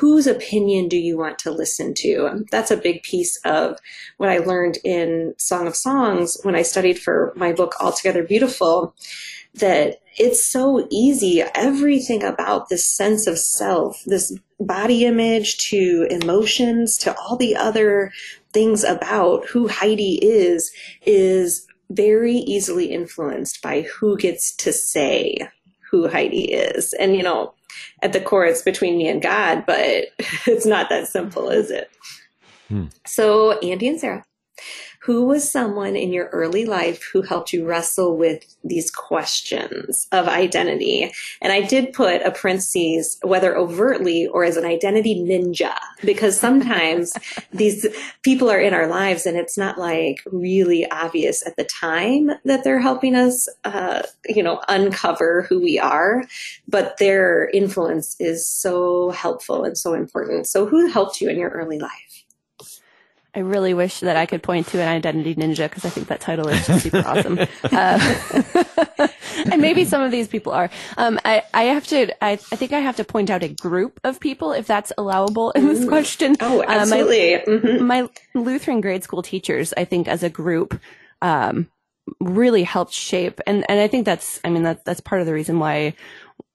Whose 0.00 0.26
opinion 0.26 0.88
do 0.88 0.96
you 0.96 1.18
want 1.18 1.38
to 1.40 1.50
listen 1.50 1.92
to? 1.98 2.46
That's 2.50 2.70
a 2.70 2.78
big 2.78 3.02
piece 3.02 3.38
of 3.44 3.78
what 4.16 4.30
I 4.30 4.38
learned 4.38 4.78
in 4.84 5.34
Song 5.36 5.66
of 5.66 5.76
Songs 5.76 6.38
when 6.44 6.56
I 6.56 6.62
studied 6.62 6.98
for 6.98 7.32
my 7.36 7.52
book, 7.52 7.74
Altogether 7.78 8.22
Beautiful 8.22 8.94
that 9.54 10.01
it's 10.18 10.44
so 10.44 10.86
easy. 10.90 11.42
Everything 11.54 12.22
about 12.22 12.68
this 12.68 12.88
sense 12.88 13.26
of 13.26 13.38
self, 13.38 14.02
this 14.06 14.36
body 14.60 15.04
image 15.04 15.58
to 15.70 16.06
emotions 16.10 16.96
to 16.98 17.16
all 17.16 17.36
the 17.36 17.56
other 17.56 18.12
things 18.52 18.84
about 18.84 19.46
who 19.46 19.68
Heidi 19.68 20.18
is, 20.22 20.72
is 21.06 21.66
very 21.90 22.36
easily 22.36 22.86
influenced 22.86 23.62
by 23.62 23.82
who 23.82 24.16
gets 24.16 24.54
to 24.56 24.72
say 24.72 25.38
who 25.90 26.08
Heidi 26.08 26.52
is. 26.52 26.92
And, 26.94 27.16
you 27.16 27.22
know, 27.22 27.54
at 28.02 28.12
the 28.12 28.20
core, 28.20 28.46
it's 28.46 28.62
between 28.62 28.98
me 28.98 29.08
and 29.08 29.22
God, 29.22 29.64
but 29.66 29.76
it's 30.46 30.66
not 30.66 30.88
that 30.88 31.08
simple, 31.08 31.50
is 31.50 31.70
it? 31.70 31.90
Hmm. 32.68 32.86
So, 33.06 33.58
Andy 33.58 33.88
and 33.88 34.00
Sarah, 34.00 34.24
who 35.02 35.24
was 35.24 35.50
someone 35.50 35.96
in 35.96 36.12
your 36.12 36.26
early 36.28 36.64
life 36.64 37.02
who 37.12 37.22
helped 37.22 37.52
you 37.52 37.66
wrestle 37.66 38.16
with 38.16 38.44
these 38.62 38.88
questions 38.88 40.06
of 40.12 40.28
identity? 40.28 41.12
And 41.40 41.52
I 41.52 41.62
did 41.62 41.92
put 41.92 42.22
a 42.22 42.30
parentheses, 42.30 43.18
whether 43.22 43.56
overtly 43.56 44.28
or 44.28 44.44
as 44.44 44.56
an 44.56 44.64
identity 44.64 45.16
ninja, 45.16 45.74
because 46.04 46.38
sometimes 46.38 47.14
these 47.52 47.84
people 48.22 48.48
are 48.48 48.60
in 48.60 48.74
our 48.74 48.86
lives 48.86 49.26
and 49.26 49.36
it's 49.36 49.58
not 49.58 49.76
like 49.76 50.22
really 50.26 50.88
obvious 50.92 51.44
at 51.44 51.56
the 51.56 51.64
time 51.64 52.30
that 52.44 52.62
they're 52.62 52.78
helping 52.78 53.16
us, 53.16 53.48
uh, 53.64 54.02
you 54.28 54.42
know, 54.42 54.60
uncover 54.68 55.42
who 55.42 55.60
we 55.60 55.80
are, 55.80 56.22
but 56.68 56.96
their 56.98 57.48
influence 57.48 58.14
is 58.20 58.46
so 58.46 59.10
helpful 59.10 59.64
and 59.64 59.76
so 59.76 59.94
important. 59.94 60.46
So 60.46 60.64
who 60.64 60.86
helped 60.86 61.20
you 61.20 61.28
in 61.28 61.38
your 61.38 61.50
early 61.50 61.80
life? 61.80 62.11
I 63.34 63.38
really 63.38 63.72
wish 63.72 64.00
that 64.00 64.16
I 64.16 64.26
could 64.26 64.42
point 64.42 64.66
to 64.68 64.82
an 64.82 64.88
identity 64.88 65.34
ninja 65.34 65.68
because 65.68 65.86
I 65.86 65.88
think 65.88 66.08
that 66.08 66.20
title 66.20 66.48
is 66.48 66.66
just 66.66 66.82
super 66.82 66.98
awesome. 66.98 67.38
Uh, 67.64 68.58
and 69.50 69.62
maybe 69.62 69.84
some 69.86 70.02
of 70.02 70.10
these 70.10 70.28
people 70.28 70.52
are. 70.52 70.68
Um, 70.98 71.18
I, 71.24 71.42
I 71.54 71.64
have 71.64 71.86
to, 71.88 72.12
I, 72.22 72.32
I 72.32 72.36
think 72.36 72.72
I 72.72 72.80
have 72.80 72.96
to 72.96 73.04
point 73.04 73.30
out 73.30 73.42
a 73.42 73.48
group 73.48 74.00
of 74.04 74.20
people 74.20 74.52
if 74.52 74.66
that's 74.66 74.92
allowable 74.98 75.50
in 75.52 75.66
this 75.66 75.86
question. 75.88 76.36
Oh, 76.40 76.62
absolutely. 76.62 77.36
Uh, 77.36 77.40
my, 77.46 77.52
mm-hmm. 77.52 77.86
my, 77.86 78.08
Lutheran 78.34 78.82
grade 78.82 79.02
school 79.02 79.22
teachers, 79.22 79.72
I 79.76 79.86
think 79.86 80.08
as 80.08 80.22
a 80.22 80.30
group, 80.30 80.78
um, 81.22 81.68
really 82.20 82.64
helped 82.64 82.92
shape. 82.92 83.40
And, 83.46 83.64
and 83.70 83.80
I 83.80 83.88
think 83.88 84.04
that's, 84.04 84.40
I 84.44 84.50
mean, 84.50 84.64
that, 84.64 84.84
that's 84.84 85.00
part 85.00 85.20
of 85.22 85.26
the 85.26 85.32
reason 85.32 85.58
why 85.58 85.94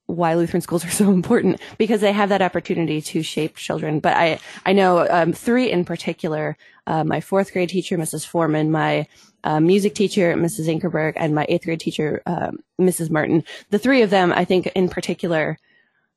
why 0.08 0.34
Lutheran 0.34 0.62
schools 0.62 0.84
are 0.84 0.90
so 1.04 1.12
important 1.12 1.62
because 1.78 2.02
they 2.02 2.12
have 2.12 2.30
that 2.30 2.42
opportunity 2.42 3.02
to 3.02 3.22
shape 3.22 3.56
children. 3.56 4.00
But 4.00 4.18
I, 4.18 4.40
I 4.66 4.74
know 4.74 5.08
um, 5.10 5.34
three 5.34 5.72
in 5.72 5.86
particular, 5.86 6.58
uh, 6.88 7.04
my 7.04 7.22
fourth 7.22 7.54
grade 7.54 7.70
teacher, 7.70 7.98
Mrs. 7.98 8.26
Foreman, 8.26 8.72
my 8.72 9.08
uh, 9.44 9.60
music 9.60 9.94
teacher, 9.94 10.34
Mrs. 10.34 10.68
Inkerberg, 10.68 11.14
and 11.16 11.36
my 11.36 11.46
eighth 11.48 11.66
grade 11.66 11.80
teacher, 11.80 12.22
um, 12.26 12.60
Mrs. 12.80 13.10
Martin. 13.10 13.44
The 13.70 13.80
three 13.80 14.02
of 14.02 14.10
them, 14.10 14.34
I 14.34 14.46
think 14.46 14.68
in 14.68 14.90
particular, 14.90 15.60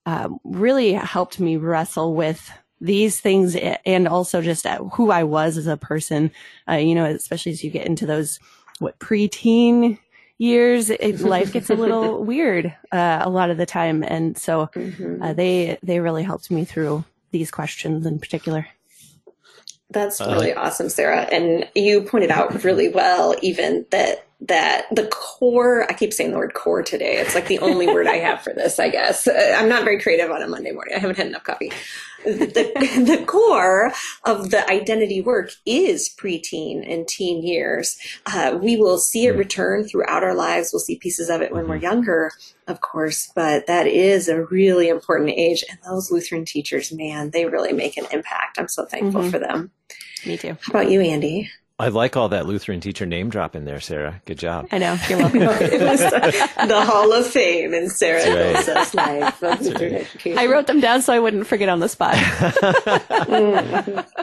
um, 0.06 0.38
really 0.44 0.92
helped 0.92 1.38
me 1.38 1.56
wrestle 1.56 2.14
with 2.14 2.50
these 2.80 3.20
things 3.20 3.56
and 3.84 4.08
also 4.08 4.40
just 4.40 4.64
uh, 4.64 4.82
who 4.84 5.10
I 5.10 5.24
was 5.24 5.58
as 5.58 5.66
a 5.66 5.76
person, 5.76 6.30
uh, 6.68 6.76
you 6.76 6.94
know, 6.94 7.04
especially 7.04 7.52
as 7.52 7.62
you 7.62 7.70
get 7.70 7.86
into 7.86 8.06
those, 8.06 8.40
what, 8.78 8.98
preteen 8.98 9.98
years, 10.40 10.90
it, 10.90 11.20
life 11.20 11.52
gets 11.52 11.70
a 11.70 11.74
little 11.74 12.24
weird 12.24 12.74
uh, 12.90 13.20
a 13.22 13.30
lot 13.30 13.50
of 13.50 13.58
the 13.58 13.66
time, 13.66 14.02
and 14.02 14.36
so 14.36 14.68
mm-hmm. 14.74 15.22
uh, 15.22 15.32
they 15.32 15.78
they 15.82 16.00
really 16.00 16.22
helped 16.22 16.50
me 16.50 16.64
through 16.64 17.04
these 17.30 17.50
questions 17.50 18.06
in 18.06 18.18
particular. 18.18 18.66
That's 19.90 20.20
really 20.20 20.52
uh, 20.52 20.62
awesome, 20.62 20.88
Sarah. 20.88 21.22
And 21.22 21.68
you 21.74 22.02
pointed 22.02 22.30
out 22.30 22.64
really 22.64 22.88
well, 22.88 23.34
even 23.42 23.86
that 23.90 24.26
that 24.42 24.86
the 24.90 25.06
core 25.08 25.84
i 25.90 25.92
keep 25.92 26.12
saying 26.12 26.32
the 26.32 26.38
word 26.38 26.54
core 26.54 26.82
today. 26.82 27.18
It's 27.18 27.34
like 27.34 27.46
the 27.46 27.58
only 27.58 27.86
word 27.86 28.06
i 28.06 28.16
have 28.16 28.42
for 28.42 28.52
this 28.52 28.78
i 28.78 28.88
guess. 28.88 29.26
Uh, 29.26 29.56
i'm 29.58 29.68
not 29.68 29.84
very 29.84 30.00
creative 30.00 30.30
on 30.30 30.42
a 30.42 30.48
monday 30.48 30.72
morning. 30.72 30.94
I 30.96 30.98
haven't 30.98 31.16
had 31.16 31.26
enough 31.26 31.44
coffee. 31.44 31.70
The, 32.24 32.72
the 33.18 33.24
core 33.26 33.92
of 34.24 34.50
the 34.50 34.68
identity 34.70 35.20
work 35.20 35.52
is 35.64 36.14
preteen 36.20 36.90
and 36.90 37.08
teen 37.08 37.42
years. 37.42 37.98
Uh, 38.26 38.58
we 38.60 38.76
will 38.76 38.98
see 38.98 39.26
it 39.26 39.36
return 39.36 39.84
throughout 39.84 40.22
our 40.22 40.34
lives. 40.34 40.70
We'll 40.72 40.80
see 40.80 40.96
pieces 40.96 41.30
of 41.30 41.40
it 41.40 41.52
when 41.52 41.68
we're 41.68 41.76
mm-hmm. 41.76 41.84
younger 41.84 42.32
of 42.66 42.80
course 42.80 43.32
but 43.34 43.66
that 43.66 43.86
is 43.86 44.28
a 44.28 44.44
really 44.44 44.88
important 44.88 45.30
age. 45.30 45.64
And 45.68 45.78
those 45.84 46.10
lutheran 46.10 46.44
teachers 46.44 46.92
man 46.92 47.30
they 47.30 47.44
really 47.44 47.72
make 47.72 47.96
an 47.96 48.06
impact. 48.10 48.58
I'm 48.58 48.68
so 48.68 48.86
thankful 48.86 49.22
mm-hmm. 49.22 49.30
for 49.30 49.38
them. 49.38 49.70
Me 50.26 50.36
too. 50.36 50.56
How 50.60 50.70
about 50.70 50.90
you 50.90 51.00
andy 51.00 51.50
I 51.80 51.88
like 51.88 52.14
all 52.14 52.28
that 52.28 52.44
Lutheran 52.44 52.80
teacher 52.80 53.06
name 53.06 53.30
drop 53.30 53.56
in 53.56 53.64
there, 53.64 53.80
Sarah. 53.80 54.20
Good 54.26 54.38
job. 54.38 54.68
I 54.70 54.76
know. 54.76 54.98
You're 55.08 55.18
welcome. 55.18 55.40
the 55.40 56.82
Hall 56.84 57.10
of 57.10 57.26
Fame 57.26 57.72
in 57.72 57.88
Sarah 57.88 58.62
That's 58.62 58.92
life 58.92 59.42
of 59.42 59.62
Lutheran 59.62 59.92
right. 59.94 60.02
education. 60.02 60.38
I 60.38 60.46
wrote 60.46 60.66
them 60.66 60.80
down 60.80 61.00
so 61.00 61.14
I 61.14 61.18
wouldn't 61.18 61.46
forget 61.46 61.70
on 61.70 61.80
the 61.80 61.88
spot. 61.88 62.14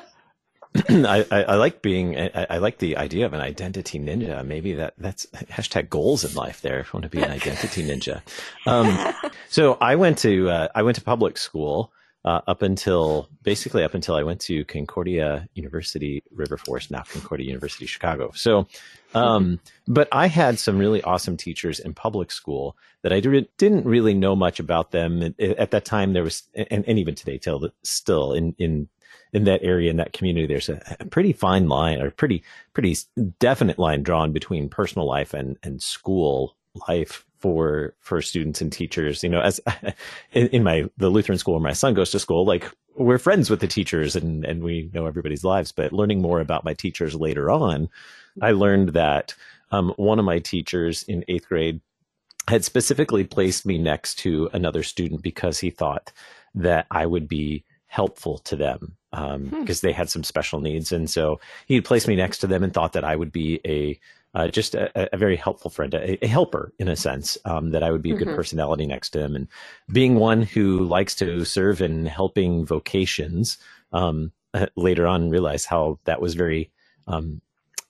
I, 0.90 1.26
I, 1.32 1.44
I, 1.44 1.56
like 1.56 1.82
being, 1.82 2.20
I, 2.20 2.46
I, 2.48 2.58
like 2.60 2.78
the 2.78 2.98
idea 2.98 3.26
of 3.26 3.34
an 3.34 3.42
identity 3.42 4.00
ninja. 4.00 4.46
Maybe 4.46 4.76
that, 4.76 4.94
that's 5.00 5.26
hashtag 5.26 5.90
goals 5.90 6.24
in 6.24 6.36
life 6.36 6.62
there. 6.62 6.80
If 6.80 6.88
you 6.88 7.00
want 7.00 7.04
to 7.04 7.10
be 7.10 7.24
an 7.24 7.32
identity 7.32 7.84
ninja. 7.84 8.22
Um, 8.68 9.32
so 9.50 9.80
I 9.82 9.96
went 9.96 10.20
to, 10.20 10.50
uh, 10.50 10.68
I 10.76 10.84
went 10.84 10.98
to 10.98 11.02
public 11.02 11.40
school 11.40 11.92
uh, 12.28 12.42
up 12.46 12.62
until 12.62 13.30
basically 13.42 13.86
up 13.86 13.94
until 13.94 14.16
I 14.16 14.24
went 14.24 14.42
to 14.42 14.66
Concordia 14.66 15.48
University 15.54 16.24
River 16.36 16.58
Forest, 16.58 16.92
now 16.92 17.04
Concordia 17.04 17.48
University 17.48 17.86
Chicago. 17.86 18.32
So, 18.36 18.68
um, 19.16 19.62
but 19.88 20.10
I 20.12 20.28
had 20.28 20.60
some 20.60 20.78
really 20.78 21.02
awesome 21.04 21.38
teachers 21.38 21.80
in 21.80 21.94
public 21.94 22.32
school 22.32 22.76
that 23.04 23.14
I 23.14 23.22
didn't 23.22 23.86
really 23.86 24.14
know 24.14 24.36
much 24.36 24.60
about 24.60 24.92
them 24.92 25.34
at 25.40 25.72
that 25.72 25.86
time. 25.86 26.12
There 26.12 26.24
was, 26.24 26.44
and, 26.54 26.84
and 26.86 27.00
even 27.00 27.16
today, 27.16 27.38
till 27.38 27.70
still 27.84 28.34
in 28.34 28.54
in 28.58 28.90
in 29.32 29.46
that 29.46 29.64
area 29.64 29.90
in 29.90 29.96
that 29.96 30.12
community, 30.12 30.48
there's 30.48 30.68
a, 30.68 30.82
a 31.00 31.06
pretty 31.06 31.32
fine 31.32 31.70
line 31.70 32.02
or 32.02 32.12
pretty 32.12 32.44
pretty 32.74 32.98
definite 33.40 33.80
line 33.80 34.04
drawn 34.04 34.34
between 34.34 34.68
personal 34.68 35.08
life 35.08 35.34
and 35.34 35.56
and 35.64 35.82
school 35.82 36.58
life 36.90 37.26
for 37.40 37.94
for 38.00 38.22
students 38.22 38.62
and 38.62 38.72
teachers 38.72 39.24
you 39.24 39.30
know 39.30 39.42
as 39.42 39.60
in, 40.34 40.48
in, 40.48 40.64
my 40.64 40.90
the 40.98 41.10
lutheran 41.10 41.38
school 41.38 41.54
where 41.54 41.62
my 41.62 41.74
son 41.74 41.94
goes 41.94 42.12
to 42.12 42.20
school 42.20 42.46
like 42.46 42.70
we're 42.96 43.18
friends 43.18 43.50
with 43.50 43.60
the 43.60 43.68
teachers 43.68 44.16
and 44.16 44.46
and 44.46 44.64
we 44.64 44.90
know 44.94 45.06
everybody's 45.06 45.44
lives 45.44 45.72
but 45.72 45.94
learning 45.94 46.22
more 46.22 46.40
about 46.40 46.64
my 46.64 46.74
teachers 46.74 47.16
later 47.16 47.50
on 47.50 47.90
i 48.42 48.52
learned 48.52 48.90
that 48.90 49.34
um, 49.70 49.94
one 49.98 50.18
of 50.18 50.26
my 50.26 50.40
teachers 50.40 51.04
in 51.04 51.26
eighth 51.28 51.48
grade 51.48 51.82
had 52.48 52.64
specifically 52.64 53.26
placed 53.26 53.66
me 53.66 53.78
next 53.78 54.16
to 54.16 54.50
another 54.54 54.82
student 54.82 55.22
because 55.22 55.60
he 55.60 55.70
thought 55.70 56.12
that 56.56 56.88
i 56.92 57.06
would 57.06 57.28
be 57.28 57.64
helpful 57.88 58.40
to 58.40 58.56
them 58.56 58.98
because 59.12 59.34
um, 59.34 59.46
hmm. 59.48 59.74
they 59.82 59.94
had 59.94 60.10
some 60.10 60.24
special 60.24 60.60
needs 60.60 60.92
and 60.92 61.10
so 61.10 61.40
he 61.68 61.80
placed 61.82 62.08
me 62.08 62.16
next 62.16 62.40
to 62.40 62.48
them 62.48 62.64
and 62.64 62.74
thought 62.74 62.94
that 62.94 63.06
i 63.06 63.16
would 63.16 63.32
be 63.32 63.62
a 63.66 64.00
uh, 64.38 64.48
just 64.48 64.76
a, 64.76 65.16
a, 65.16 65.18
very 65.18 65.36
helpful 65.36 65.72
friend, 65.72 65.96
a, 65.96 66.24
a 66.24 66.28
helper 66.28 66.72
in 66.78 66.88
a 66.88 66.96
sense, 66.96 67.40
um, 67.46 67.72
that 67.72 67.82
I 67.82 67.90
would 67.90 68.04
be 68.04 68.12
a 68.12 68.16
good 68.16 68.28
mm-hmm. 68.28 68.36
personality 68.36 68.86
next 68.86 69.10
to 69.12 69.20
him. 69.20 69.36
And 69.36 69.48
being 69.92 70.14
one 70.14 70.44
who 70.44 70.86
likes 70.86 71.16
to 71.16 71.44
serve 71.44 71.82
in 71.82 72.06
helping 72.06 72.64
vocations, 72.64 73.58
um, 73.94 74.32
uh, 74.54 74.68
later 74.76 75.08
on 75.08 75.32
realized 75.32 75.66
how 75.66 75.98
that 76.04 76.22
was 76.22 76.36
very 76.36 76.70
um, 77.08 77.42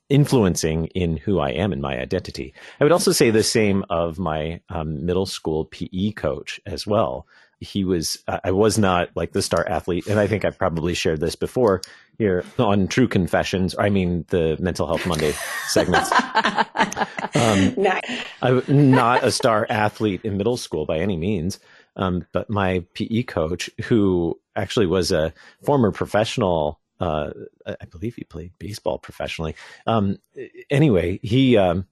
influencing 0.09 0.85
in 0.87 1.17
who 1.17 1.39
I 1.39 1.49
am 1.49 1.73
and 1.73 1.81
my 1.81 1.99
identity. 1.99 2.53
I 2.79 2.83
would 2.83 2.93
also 2.93 3.11
say 3.11 3.29
the 3.29 3.43
same 3.43 3.83
of 3.89 4.17
my 4.17 4.61
um, 4.69 5.05
middle 5.05 5.25
school 5.25 5.65
PE 5.65 6.11
coach 6.11 6.59
as 6.65 6.87
well 6.87 7.27
he 7.59 7.83
was 7.83 8.23
I 8.27 8.51
was 8.51 8.77
not 8.77 9.09
like 9.15 9.31
the 9.31 9.41
star 9.41 9.67
athlete, 9.67 10.07
and 10.07 10.19
I 10.19 10.27
think 10.27 10.45
I 10.45 10.51
probably 10.51 10.93
shared 10.93 11.19
this 11.19 11.35
before 11.35 11.81
here 12.17 12.43
on 12.59 12.87
True 12.87 13.07
Confessions. 13.07 13.75
I 13.77 13.89
mean 13.89 14.25
the 14.29 14.57
Mental 14.59 14.85
Health 14.85 15.05
Monday 15.07 15.33
segments. 15.67 16.11
um, 16.11 17.73
nice. 17.77 18.23
I'm 18.41 18.91
not 18.91 19.23
a 19.23 19.31
star 19.31 19.65
athlete 19.69 20.21
in 20.23 20.37
middle 20.37 20.57
school 20.57 20.85
by 20.85 20.99
any 20.99 21.17
means, 21.17 21.59
um, 21.95 22.25
but 22.31 22.49
my 22.49 22.85
PE 22.93 23.23
coach, 23.23 23.69
who 23.85 24.39
actually 24.55 24.87
was 24.87 25.11
a 25.11 25.33
former 25.63 25.91
professional. 25.91 26.79
Uh, 26.99 27.31
I 27.65 27.85
believe 27.85 28.15
he 28.15 28.23
played 28.23 28.53
baseball 28.57 28.97
professionally. 28.97 29.55
Um, 29.85 30.17
anyway, 30.69 31.19
he 31.21 31.57
um, 31.57 31.85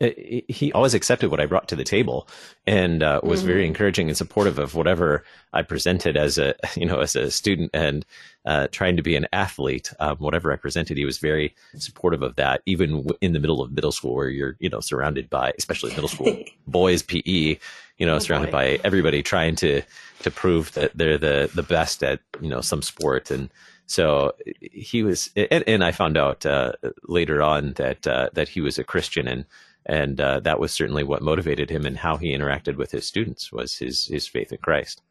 he 0.00 0.72
always 0.74 0.94
accepted 0.94 1.30
what 1.30 1.40
I 1.40 1.46
brought 1.46 1.68
to 1.68 1.76
the 1.76 1.84
table 1.84 2.26
and 2.66 3.02
uh, 3.02 3.20
was 3.22 3.40
mm-hmm. 3.40 3.48
very 3.48 3.66
encouraging 3.66 4.08
and 4.08 4.16
supportive 4.16 4.58
of 4.58 4.74
whatever 4.74 5.24
I 5.52 5.60
presented 5.62 6.16
as 6.16 6.38
a 6.38 6.54
you 6.76 6.86
know 6.86 7.00
as 7.00 7.16
a 7.16 7.30
student 7.30 7.70
and 7.74 8.06
uh, 8.46 8.68
trying 8.72 8.96
to 8.96 9.02
be 9.02 9.14
an 9.14 9.26
athlete. 9.32 9.92
Um, 10.00 10.16
whatever 10.16 10.52
I 10.52 10.56
presented, 10.56 10.96
he 10.96 11.04
was 11.04 11.18
very 11.18 11.54
supportive 11.76 12.22
of 12.22 12.36
that. 12.36 12.62
Even 12.64 13.06
in 13.20 13.34
the 13.34 13.40
middle 13.40 13.60
of 13.60 13.72
middle 13.72 13.92
school, 13.92 14.14
where 14.14 14.30
you're 14.30 14.56
you 14.58 14.70
know 14.70 14.80
surrounded 14.80 15.28
by 15.28 15.52
especially 15.58 15.90
middle 15.90 16.08
school 16.08 16.44
boys 16.66 17.02
PE, 17.02 17.58
you 17.98 18.06
know 18.06 18.14
oh, 18.14 18.18
surrounded 18.20 18.50
boy. 18.50 18.78
by 18.78 18.80
everybody 18.84 19.22
trying 19.22 19.54
to 19.56 19.82
to 20.20 20.30
prove 20.30 20.72
that 20.72 20.96
they're 20.96 21.18
the 21.18 21.50
the 21.54 21.62
best 21.62 22.02
at 22.02 22.20
you 22.40 22.48
know 22.48 22.62
some 22.62 22.80
sport 22.80 23.30
and 23.30 23.50
so 23.90 24.34
he 24.60 25.02
was, 25.02 25.30
and, 25.34 25.64
and 25.66 25.82
I 25.82 25.90
found 25.90 26.16
out 26.16 26.46
uh, 26.46 26.74
later 27.08 27.42
on 27.42 27.72
that 27.72 28.06
uh, 28.06 28.28
that 28.34 28.48
he 28.48 28.60
was 28.60 28.78
a 28.78 28.84
Christian, 28.84 29.26
and 29.26 29.46
and 29.84 30.20
uh, 30.20 30.38
that 30.40 30.60
was 30.60 30.70
certainly 30.72 31.02
what 31.02 31.22
motivated 31.22 31.70
him 31.70 31.84
and 31.84 31.96
how 31.96 32.16
he 32.16 32.32
interacted 32.32 32.76
with 32.76 32.92
his 32.92 33.04
students 33.04 33.50
was 33.50 33.76
his 33.76 34.06
his 34.06 34.28
faith 34.28 34.52
in 34.52 34.58
Christ. 34.58 35.02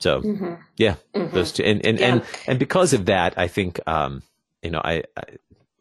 So 0.00 0.20
mm-hmm. 0.20 0.54
yeah, 0.76 0.96
mm-hmm. 1.14 1.32
those 1.32 1.52
two, 1.52 1.62
and 1.62 1.86
and, 1.86 2.00
yeah. 2.00 2.06
and 2.06 2.22
and 2.48 2.58
because 2.58 2.92
of 2.92 3.06
that, 3.06 3.38
I 3.38 3.46
think 3.46 3.78
um, 3.86 4.24
you 4.64 4.72
know 4.72 4.80
I, 4.82 5.04
I 5.16 5.22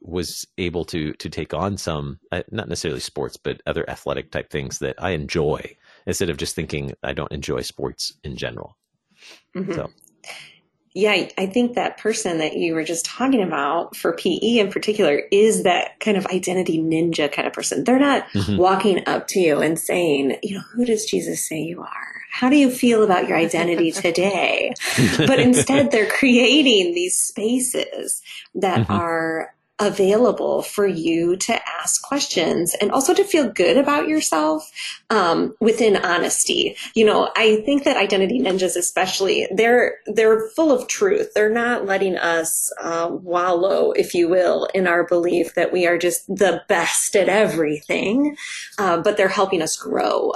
was 0.01 0.45
able 0.59 0.85
to 0.85 1.13
to 1.13 1.29
take 1.29 1.55
on 1.55 1.75
some 1.75 2.19
uh, 2.31 2.43
not 2.51 2.69
necessarily 2.69 2.99
sports 2.99 3.35
but 3.35 3.63
other 3.65 3.89
athletic 3.89 4.29
type 4.29 4.51
things 4.51 4.77
that 4.77 5.01
I 5.01 5.09
enjoy 5.09 5.75
instead 6.05 6.29
of 6.29 6.37
just 6.37 6.53
thinking 6.53 6.93
I 7.01 7.13
don't 7.13 7.31
enjoy 7.31 7.61
sports 7.61 8.13
in 8.23 8.37
general. 8.37 8.77
Mm-hmm. 9.55 9.73
So 9.73 9.89
yeah, 10.97 11.27
I 11.37 11.45
think 11.45 11.75
that 11.75 11.99
person 11.99 12.39
that 12.39 12.57
you 12.57 12.73
were 12.73 12.83
just 12.83 13.05
talking 13.05 13.43
about 13.43 13.95
for 13.95 14.13
PE 14.13 14.57
in 14.57 14.71
particular 14.71 15.21
is 15.31 15.61
that 15.61 15.99
kind 15.99 16.17
of 16.17 16.25
identity 16.25 16.79
ninja 16.79 17.31
kind 17.31 17.47
of 17.47 17.53
person. 17.53 17.83
They're 17.83 17.99
not 17.99 18.27
mm-hmm. 18.29 18.57
walking 18.57 19.07
up 19.07 19.27
to 19.27 19.39
you 19.39 19.61
and 19.61 19.77
saying, 19.77 20.37
you 20.41 20.55
know, 20.55 20.63
who 20.73 20.85
does 20.85 21.05
Jesus 21.05 21.47
say 21.47 21.59
you 21.59 21.81
are? 21.81 22.21
How 22.31 22.49
do 22.49 22.55
you 22.55 22.71
feel 22.71 23.03
about 23.03 23.27
your 23.27 23.37
identity 23.37 23.91
today? 23.91 24.73
but 25.17 25.39
instead, 25.39 25.91
they're 25.91 26.09
creating 26.09 26.95
these 26.95 27.15
spaces 27.15 28.23
that 28.55 28.79
mm-hmm. 28.79 28.91
are 28.91 29.53
available 29.79 30.63
for 30.63 30.87
you 30.87 31.35
to 31.35 31.69
ask 31.69 32.01
questions 32.01 32.75
and 32.81 32.91
also 32.91 33.13
to 33.13 33.23
feel 33.23 33.49
good 33.49 33.77
about 33.77 34.07
yourself 34.07 34.69
um, 35.09 35.55
within 35.59 35.95
honesty. 35.95 36.75
You 36.95 37.05
know, 37.05 37.29
I 37.35 37.57
think 37.57 37.83
that 37.83 37.97
identity 37.97 38.39
ninjas, 38.39 38.75
especially, 38.75 39.47
they're 39.51 39.99
they're 40.07 40.49
full 40.49 40.71
of 40.71 40.87
truth. 40.87 41.33
They're 41.33 41.49
not 41.49 41.85
letting 41.85 42.17
us 42.17 42.71
uh, 42.81 43.09
wallow, 43.11 43.91
if 43.91 44.13
you 44.13 44.27
will, 44.27 44.67
in 44.73 44.87
our 44.87 45.05
belief 45.05 45.53
that 45.55 45.71
we 45.71 45.85
are 45.85 45.97
just 45.97 46.27
the 46.27 46.63
best 46.67 47.15
at 47.15 47.29
everything, 47.29 48.35
uh, 48.77 49.01
but 49.01 49.17
they're 49.17 49.27
helping 49.27 49.61
us 49.61 49.77
grow 49.77 50.33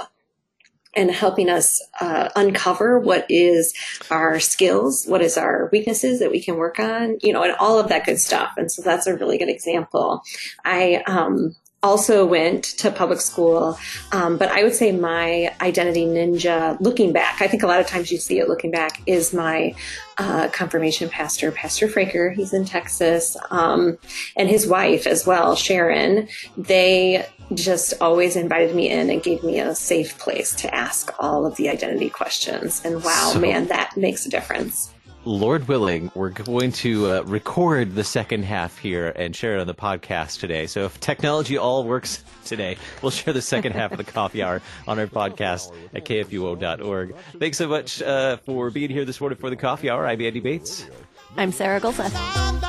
and 0.94 1.10
helping 1.10 1.48
us 1.48 1.82
uh, 2.00 2.28
uncover 2.36 2.98
what 2.98 3.26
is 3.28 3.74
our 4.10 4.38
skills, 4.40 5.06
what 5.06 5.22
is 5.22 5.36
our 5.36 5.68
weaknesses 5.72 6.18
that 6.20 6.30
we 6.30 6.42
can 6.42 6.56
work 6.56 6.78
on, 6.78 7.18
you 7.22 7.32
know, 7.32 7.42
and 7.42 7.54
all 7.58 7.78
of 7.78 7.88
that 7.88 8.04
good 8.04 8.18
stuff. 8.18 8.52
And 8.56 8.70
so 8.70 8.82
that's 8.82 9.06
a 9.06 9.16
really 9.16 9.38
good 9.38 9.48
example. 9.48 10.22
I 10.64 11.02
um, 11.06 11.56
also 11.82 12.24
went 12.24 12.62
to 12.64 12.90
public 12.90 13.20
school, 13.20 13.78
um, 14.12 14.38
but 14.38 14.48
I 14.48 14.62
would 14.62 14.74
say 14.74 14.92
my 14.92 15.52
identity 15.60 16.04
ninja, 16.04 16.80
looking 16.80 17.12
back, 17.12 17.42
I 17.42 17.48
think 17.48 17.62
a 17.62 17.66
lot 17.66 17.80
of 17.80 17.86
times 17.86 18.12
you 18.12 18.18
see 18.18 18.38
it 18.38 18.48
looking 18.48 18.70
back, 18.70 19.02
is 19.06 19.34
my 19.34 19.74
uh, 20.18 20.48
confirmation 20.48 21.08
pastor, 21.08 21.50
Pastor 21.50 21.88
Fraker. 21.88 22.32
He's 22.34 22.52
in 22.52 22.64
Texas, 22.64 23.36
um, 23.50 23.98
and 24.36 24.48
his 24.48 24.66
wife 24.66 25.06
as 25.06 25.26
well, 25.26 25.56
Sharon. 25.56 26.28
They 26.56 27.26
just 27.54 27.94
always 28.00 28.36
invited 28.36 28.74
me 28.74 28.88
in 28.88 29.10
and 29.10 29.22
gave 29.22 29.42
me 29.42 29.58
a 29.58 29.74
safe 29.74 30.18
place 30.18 30.54
to 30.56 30.72
ask 30.74 31.12
all 31.18 31.44
of 31.44 31.56
the 31.56 31.68
identity 31.68 32.10
questions. 32.10 32.80
And 32.84 33.02
wow, 33.02 33.30
so, 33.32 33.40
man, 33.40 33.66
that 33.66 33.96
makes 33.96 34.24
a 34.24 34.30
difference. 34.30 34.92
Lord 35.24 35.68
willing, 35.68 36.10
we're 36.14 36.30
going 36.30 36.72
to 36.72 37.10
uh, 37.10 37.20
record 37.22 37.94
the 37.94 38.02
second 38.02 38.44
half 38.44 38.78
here 38.78 39.08
and 39.14 39.36
share 39.36 39.56
it 39.56 39.60
on 39.60 39.66
the 39.66 39.74
podcast 39.74 40.40
today. 40.40 40.66
So 40.66 40.84
if 40.84 40.98
technology 40.98 41.56
all 41.56 41.84
works 41.84 42.24
today, 42.44 42.76
we'll 43.02 43.10
share 43.10 43.32
the 43.32 43.42
second 43.42 43.72
half 43.72 43.92
of 43.92 43.98
the 43.98 44.04
coffee 44.04 44.42
hour 44.42 44.60
on 44.88 44.98
our 44.98 45.06
podcast 45.06 45.72
at 45.94 46.04
kfuo.org. 46.04 47.14
Thanks 47.38 47.58
so 47.58 47.68
much 47.68 48.02
uh, 48.02 48.38
for 48.38 48.70
being 48.70 48.90
here 48.90 49.04
this 49.04 49.20
morning 49.20 49.38
for 49.38 49.50
the 49.50 49.56
coffee 49.56 49.90
hour. 49.90 50.06
I'm 50.06 50.20
Andy 50.20 50.40
Bates. 50.40 50.86
I'm 51.36 51.52
Sarah 51.52 51.80
Gulseth. 51.80 52.68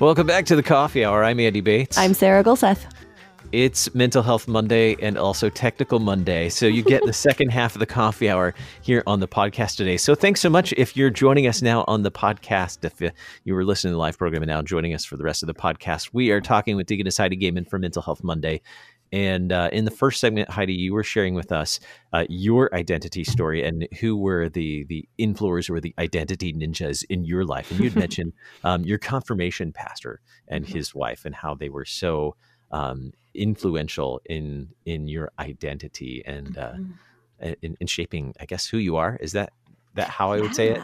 Welcome 0.00 0.26
back 0.26 0.46
to 0.46 0.56
the 0.56 0.62
Coffee 0.62 1.04
Hour. 1.04 1.22
I'm 1.22 1.38
Andy 1.38 1.60
Bates. 1.60 1.98
I'm 1.98 2.14
Sarah 2.14 2.42
Gulseth. 2.42 2.90
It's 3.52 3.94
Mental 3.94 4.22
Health 4.22 4.48
Monday 4.48 4.96
and 5.02 5.18
also 5.18 5.50
Technical 5.50 6.00
Monday. 6.00 6.48
So 6.48 6.64
you 6.64 6.82
get 6.82 7.04
the 7.04 7.12
second 7.28 7.50
half 7.50 7.76
of 7.76 7.80
the 7.80 7.86
coffee 7.86 8.30
hour 8.30 8.54
here 8.80 9.02
on 9.06 9.20
the 9.20 9.28
podcast 9.28 9.76
today. 9.76 9.98
So 9.98 10.14
thanks 10.14 10.40
so 10.40 10.48
much 10.48 10.72
if 10.78 10.96
you're 10.96 11.10
joining 11.10 11.46
us 11.46 11.60
now 11.60 11.84
on 11.86 12.02
the 12.02 12.10
podcast. 12.10 12.82
If 12.82 13.02
you 13.44 13.54
were 13.54 13.64
listening 13.64 13.90
to 13.90 13.94
the 13.96 13.98
live 13.98 14.16
program 14.16 14.42
and 14.42 14.48
now 14.48 14.62
joining 14.62 14.94
us 14.94 15.04
for 15.04 15.18
the 15.18 15.24
rest 15.24 15.42
of 15.42 15.48
the 15.48 15.54
podcast, 15.54 16.10
we 16.14 16.30
are 16.30 16.40
talking 16.40 16.76
with 16.76 16.86
Deaconess 16.86 17.18
Heidi 17.18 17.36
Goehmann 17.36 17.66
for 17.66 17.78
Mental 17.78 18.00
Health 18.00 18.24
Monday. 18.24 18.62
And 19.14 19.52
uh, 19.52 19.70
in 19.72 19.84
the 19.84 19.92
first 19.92 20.18
segment, 20.18 20.50
Heidi, 20.50 20.74
you 20.74 20.92
were 20.92 21.04
sharing 21.04 21.34
with 21.34 21.52
us 21.52 21.78
uh, 22.12 22.24
your 22.28 22.74
identity 22.74 23.22
story 23.22 23.62
and 23.62 23.86
who 24.00 24.16
were 24.16 24.48
the 24.48 24.82
the 24.88 25.08
influencers 25.20 25.70
or 25.70 25.80
the 25.80 25.94
identity 26.00 26.52
ninjas 26.52 27.04
in 27.08 27.24
your 27.24 27.44
life. 27.44 27.70
And 27.70 27.78
you'd 27.78 27.94
mentioned 27.94 28.32
um, 28.64 28.82
your 28.82 28.98
confirmation 28.98 29.70
pastor 29.70 30.20
and 30.48 30.64
mm-hmm. 30.64 30.74
his 30.74 30.96
wife 30.96 31.24
and 31.24 31.32
how 31.32 31.54
they 31.54 31.68
were 31.68 31.84
so 31.84 32.34
um, 32.72 33.12
influential 33.34 34.20
in 34.24 34.70
in 34.84 35.06
your 35.06 35.30
identity 35.38 36.24
and 36.26 36.58
uh, 36.58 36.72
mm-hmm. 36.72 37.52
in, 37.62 37.76
in 37.78 37.86
shaping, 37.86 38.34
I 38.40 38.46
guess, 38.46 38.66
who 38.66 38.78
you 38.78 38.96
are. 38.96 39.16
Is 39.20 39.30
that 39.30 39.52
that 39.94 40.08
how 40.08 40.32
I 40.32 40.40
would 40.40 40.46
yeah. 40.46 40.54
say 40.54 40.70
it? 40.70 40.80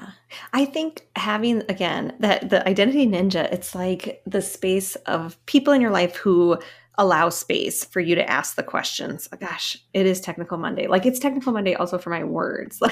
I 0.52 0.66
think 0.66 1.08
having 1.16 1.64
again 1.68 2.14
that 2.20 2.48
the 2.48 2.64
identity 2.68 3.08
ninja, 3.08 3.52
it's 3.52 3.74
like 3.74 4.22
the 4.24 4.40
space 4.40 4.94
of 5.06 5.36
people 5.46 5.72
in 5.72 5.80
your 5.80 5.90
life 5.90 6.14
who 6.14 6.60
allow 7.00 7.30
space 7.30 7.82
for 7.82 7.98
you 7.98 8.14
to 8.14 8.30
ask 8.30 8.56
the 8.56 8.62
questions. 8.62 9.26
Gosh, 9.40 9.78
it 9.94 10.04
is 10.04 10.20
technical 10.20 10.58
Monday. 10.58 10.86
Like 10.86 11.06
it's 11.06 11.18
technical 11.18 11.50
Monday 11.52 11.74
also 11.74 11.98
for 11.98 12.10
my 12.10 12.22
words. 12.22 12.80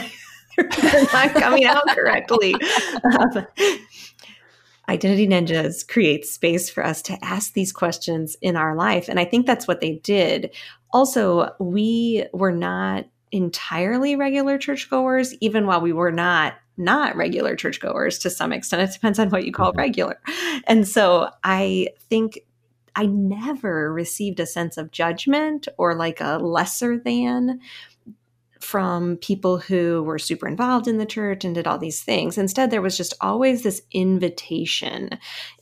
Like 0.59 0.75
they're 0.75 1.05
not 1.13 1.35
coming 1.35 1.67
out 1.67 1.87
correctly. 1.87 2.53
Um, 3.05 3.47
Identity 4.89 5.29
Ninjas 5.29 5.87
creates 5.87 6.33
space 6.33 6.69
for 6.69 6.85
us 6.85 7.01
to 7.03 7.17
ask 7.23 7.53
these 7.53 7.71
questions 7.71 8.37
in 8.43 8.57
our 8.57 8.75
life. 8.75 9.09
And 9.09 9.21
I 9.21 9.25
think 9.25 9.47
that's 9.47 9.69
what 9.69 9.81
they 9.81 10.01
did. 10.03 10.53
Also, 10.91 11.55
we 11.61 12.27
were 12.33 12.51
not 12.51 13.05
entirely 13.31 14.17
regular 14.17 14.59
churchgoers, 14.59 15.33
even 15.41 15.65
while 15.65 15.81
we 15.81 15.93
were 15.93 16.11
not 16.11 16.55
not 16.77 17.15
regular 17.17 17.55
churchgoers 17.55 18.19
to 18.21 18.31
some 18.31 18.53
extent. 18.53 18.83
It 18.83 18.93
depends 18.93 19.21
on 19.21 19.31
what 19.31 19.45
you 19.45 19.53
call 19.53 19.71
mm-hmm. 19.71 19.81
regular. 19.81 20.21
And 20.67 20.89
so 20.89 21.29
I 21.45 21.89
think 22.09 22.41
I 22.99 23.07
never 23.07 23.93
received 23.93 24.41
a 24.41 24.47
sense 24.47 24.77
of 24.77 24.91
judgment 24.91 25.69
or 25.79 25.95
like 25.95 26.21
a 26.21 26.39
lesser 26.39 26.99
than 26.99 27.61
from 28.69 29.17
people 29.23 29.57
who 29.57 30.03
were 30.03 30.19
super 30.19 30.47
involved 30.47 30.87
in 30.87 30.99
the 30.99 31.07
church 31.07 31.43
and 31.43 31.55
did 31.55 31.67
all 31.67 31.79
these 31.79 32.03
things. 32.03 32.37
Instead, 32.37 32.71
there 32.71 32.83
was 32.83 32.99
just 32.99 33.15
always 33.23 33.63
this 33.63 33.81
invitation. 33.93 35.09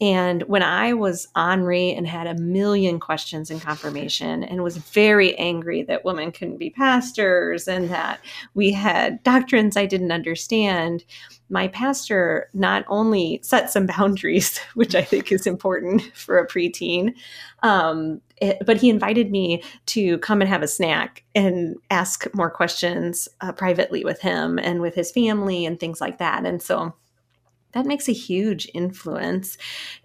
And 0.01 0.43
when 0.49 0.65
I 0.65 0.93
was 0.93 1.29
ornery 1.37 1.93
and 1.93 2.05
had 2.05 2.27
a 2.27 2.35
million 2.35 2.99
questions 2.99 3.49
in 3.49 3.61
confirmation 3.61 4.43
and 4.43 4.65
was 4.65 4.79
very 4.79 5.37
angry 5.37 5.85
that 5.85 6.05
women 6.05 6.33
couldn't 6.33 6.59
be 6.59 6.71
pastors 6.71 7.69
and 7.69 7.91
that 7.91 8.19
we 8.55 8.73
had 8.73 9.23
doctrines 9.23 9.77
I 9.77 9.87
didn't 9.87 10.11
understand, 10.11 11.05
my 11.49 11.69
pastor 11.69 12.51
not 12.55 12.85
only 12.89 13.39
set 13.45 13.71
some 13.71 13.87
boundaries, 13.97 14.59
which 14.75 14.97
I 14.97 15.03
think 15.03 15.31
is 15.31 15.47
important 15.47 16.03
for 16.13 16.39
a 16.39 16.47
preteen, 16.49 17.15
um, 17.63 18.21
it, 18.39 18.59
but 18.67 18.77
he 18.77 18.91
invited 18.91 19.31
me 19.31 19.63
to 19.87 20.19
come 20.19 20.41
and 20.41 20.49
have 20.49 20.63
a 20.63 20.69
snack 20.69 21.25
and 21.35 21.77
ask 21.91 22.27
more 22.35 22.51
questions 22.51 23.29
uh, 23.41 23.53
privately 23.53 24.05
with 24.05 24.21
him 24.21 24.59
and 24.59 24.81
with 24.81 24.95
his 24.95 25.11
family 25.11 25.65
and 25.65 25.81
things 25.81 26.01
like 26.01 26.19
that. 26.19 26.45
And 26.45 26.63
so 26.63 26.95
that 27.73 27.87
makes 27.87 28.09
a 28.09 28.13
huge 28.13 28.69
influence 28.75 29.57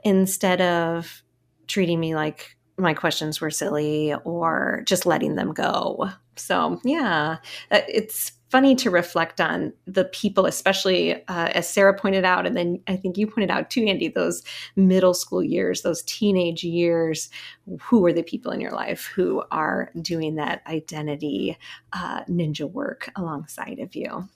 instead 0.03 0.61
of 0.61 1.23
treating 1.67 1.99
me 1.99 2.15
like 2.15 2.55
my 2.77 2.93
questions 2.93 3.39
were 3.39 3.51
silly 3.51 4.13
or 4.23 4.81
just 4.85 5.05
letting 5.05 5.35
them 5.35 5.53
go. 5.53 6.09
So, 6.35 6.79
yeah, 6.83 7.37
uh, 7.69 7.81
it's 7.87 8.31
funny 8.51 8.75
to 8.75 8.91
reflect 8.91 9.39
on 9.39 9.73
the 9.85 10.05
people, 10.05 10.45
especially 10.45 11.15
uh, 11.27 11.49
as 11.55 11.69
Sarah 11.69 11.97
pointed 11.97 12.25
out, 12.25 12.45
and 12.45 12.55
then 12.55 12.81
I 12.87 12.97
think 12.97 13.17
you 13.17 13.25
pointed 13.25 13.49
out 13.49 13.69
too, 13.69 13.85
Andy, 13.85 14.09
those 14.09 14.43
middle 14.75 15.13
school 15.13 15.41
years, 15.41 15.81
those 15.81 16.03
teenage 16.03 16.63
years. 16.63 17.29
Who 17.79 18.05
are 18.05 18.13
the 18.13 18.23
people 18.23 18.51
in 18.51 18.59
your 18.59 18.71
life 18.71 19.05
who 19.05 19.43
are 19.51 19.91
doing 20.01 20.35
that 20.35 20.61
identity 20.67 21.57
uh, 21.93 22.23
ninja 22.25 22.69
work 22.69 23.09
alongside 23.15 23.79
of 23.79 23.95
you? 23.95 24.27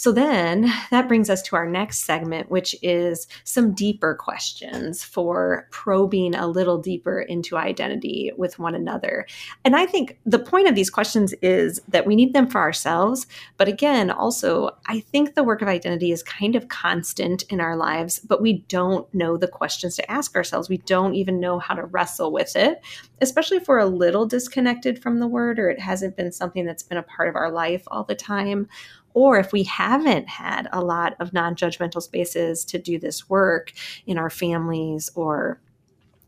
So 0.00 0.12
then 0.12 0.72
that 0.90 1.08
brings 1.08 1.28
us 1.28 1.42
to 1.42 1.56
our 1.56 1.68
next 1.68 2.04
segment, 2.04 2.50
which 2.50 2.74
is 2.80 3.26
some 3.44 3.74
deeper 3.74 4.14
questions 4.14 5.04
for 5.04 5.68
probing 5.70 6.34
a 6.34 6.46
little 6.46 6.78
deeper 6.78 7.20
into 7.20 7.58
identity 7.58 8.32
with 8.34 8.58
one 8.58 8.74
another. 8.74 9.26
And 9.62 9.76
I 9.76 9.84
think 9.84 10.18
the 10.24 10.38
point 10.38 10.68
of 10.68 10.74
these 10.74 10.88
questions 10.88 11.34
is 11.42 11.82
that 11.88 12.06
we 12.06 12.16
need 12.16 12.32
them 12.32 12.48
for 12.48 12.62
ourselves. 12.62 13.26
But 13.58 13.68
again, 13.68 14.10
also, 14.10 14.70
I 14.86 15.00
think 15.00 15.34
the 15.34 15.44
work 15.44 15.60
of 15.60 15.68
identity 15.68 16.12
is 16.12 16.22
kind 16.22 16.56
of 16.56 16.68
constant 16.68 17.42
in 17.50 17.60
our 17.60 17.76
lives, 17.76 18.20
but 18.20 18.40
we 18.40 18.60
don't 18.68 19.12
know 19.12 19.36
the 19.36 19.48
questions 19.48 19.96
to 19.96 20.10
ask 20.10 20.34
ourselves. 20.34 20.70
We 20.70 20.78
don't 20.78 21.14
even 21.14 21.40
know 21.40 21.58
how 21.58 21.74
to 21.74 21.84
wrestle 21.84 22.32
with 22.32 22.56
it, 22.56 22.80
especially 23.20 23.58
if 23.58 23.68
we're 23.68 23.80
a 23.80 23.84
little 23.84 24.24
disconnected 24.24 25.02
from 25.02 25.20
the 25.20 25.28
word 25.28 25.58
or 25.58 25.68
it 25.68 25.78
hasn't 25.78 26.16
been 26.16 26.32
something 26.32 26.64
that's 26.64 26.82
been 26.82 26.96
a 26.96 27.02
part 27.02 27.28
of 27.28 27.36
our 27.36 27.50
life 27.50 27.82
all 27.88 28.04
the 28.04 28.14
time 28.14 28.66
or 29.14 29.38
if 29.38 29.52
we 29.52 29.64
haven't 29.64 30.28
had 30.28 30.68
a 30.72 30.82
lot 30.82 31.14
of 31.20 31.32
non 31.32 31.54
judgmental 31.54 32.02
spaces 32.02 32.64
to 32.66 32.78
do 32.78 32.98
this 32.98 33.28
work 33.28 33.72
in 34.06 34.18
our 34.18 34.30
families 34.30 35.10
or 35.14 35.60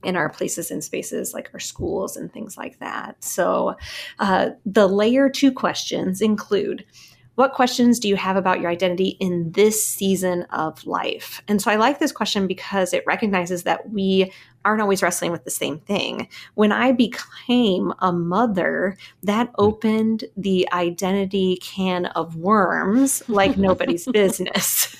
in 0.03 0.17
our 0.17 0.29
places 0.29 0.71
and 0.71 0.83
spaces 0.83 1.33
like 1.33 1.51
our 1.55 1.61
schools 1.61 2.17
and 2.17 2.33
things 2.33 2.57
like 2.57 2.79
that. 2.81 3.23
So, 3.23 3.77
uh, 4.19 4.51
the 4.67 4.89
layer 4.89 5.29
two 5.29 5.53
questions 5.53 6.21
include 6.21 6.85
what 7.35 7.55
questions 7.55 7.99
do 7.99 8.09
you 8.09 8.17
have 8.17 8.37
about 8.37 8.61
your 8.61 8.71
identity 8.71 9.17
in 9.19 9.53
this 9.53 9.83
season 9.85 10.43
of 10.51 10.87
life? 10.87 11.43
And 11.49 11.63
so 11.63 11.71
I 11.71 11.77
like 11.77 11.99
this 11.99 12.13
question 12.13 12.47
because 12.47 12.93
it 12.93 13.05
recognizes 13.07 13.63
that 13.63 13.91
we 13.91 14.31
aren't 14.65 14.83
always 14.83 15.03
wrestling 15.03 15.33
with 15.33 15.45
the 15.45 15.51
same 15.51 15.79
thing. 15.81 16.29
When 16.55 16.73
I 16.73 16.93
became 16.93 17.93
a 18.01 18.13
mother, 18.13 18.97
that 19.23 19.49
hmm. 19.49 19.55
opened 19.59 20.25
the 20.37 20.69
identity 20.73 21.59
can 21.63 22.07
of 22.07 22.37
worms 22.37 23.23
like 23.29 23.57
nobody's 23.57 24.07
business. 24.13 24.97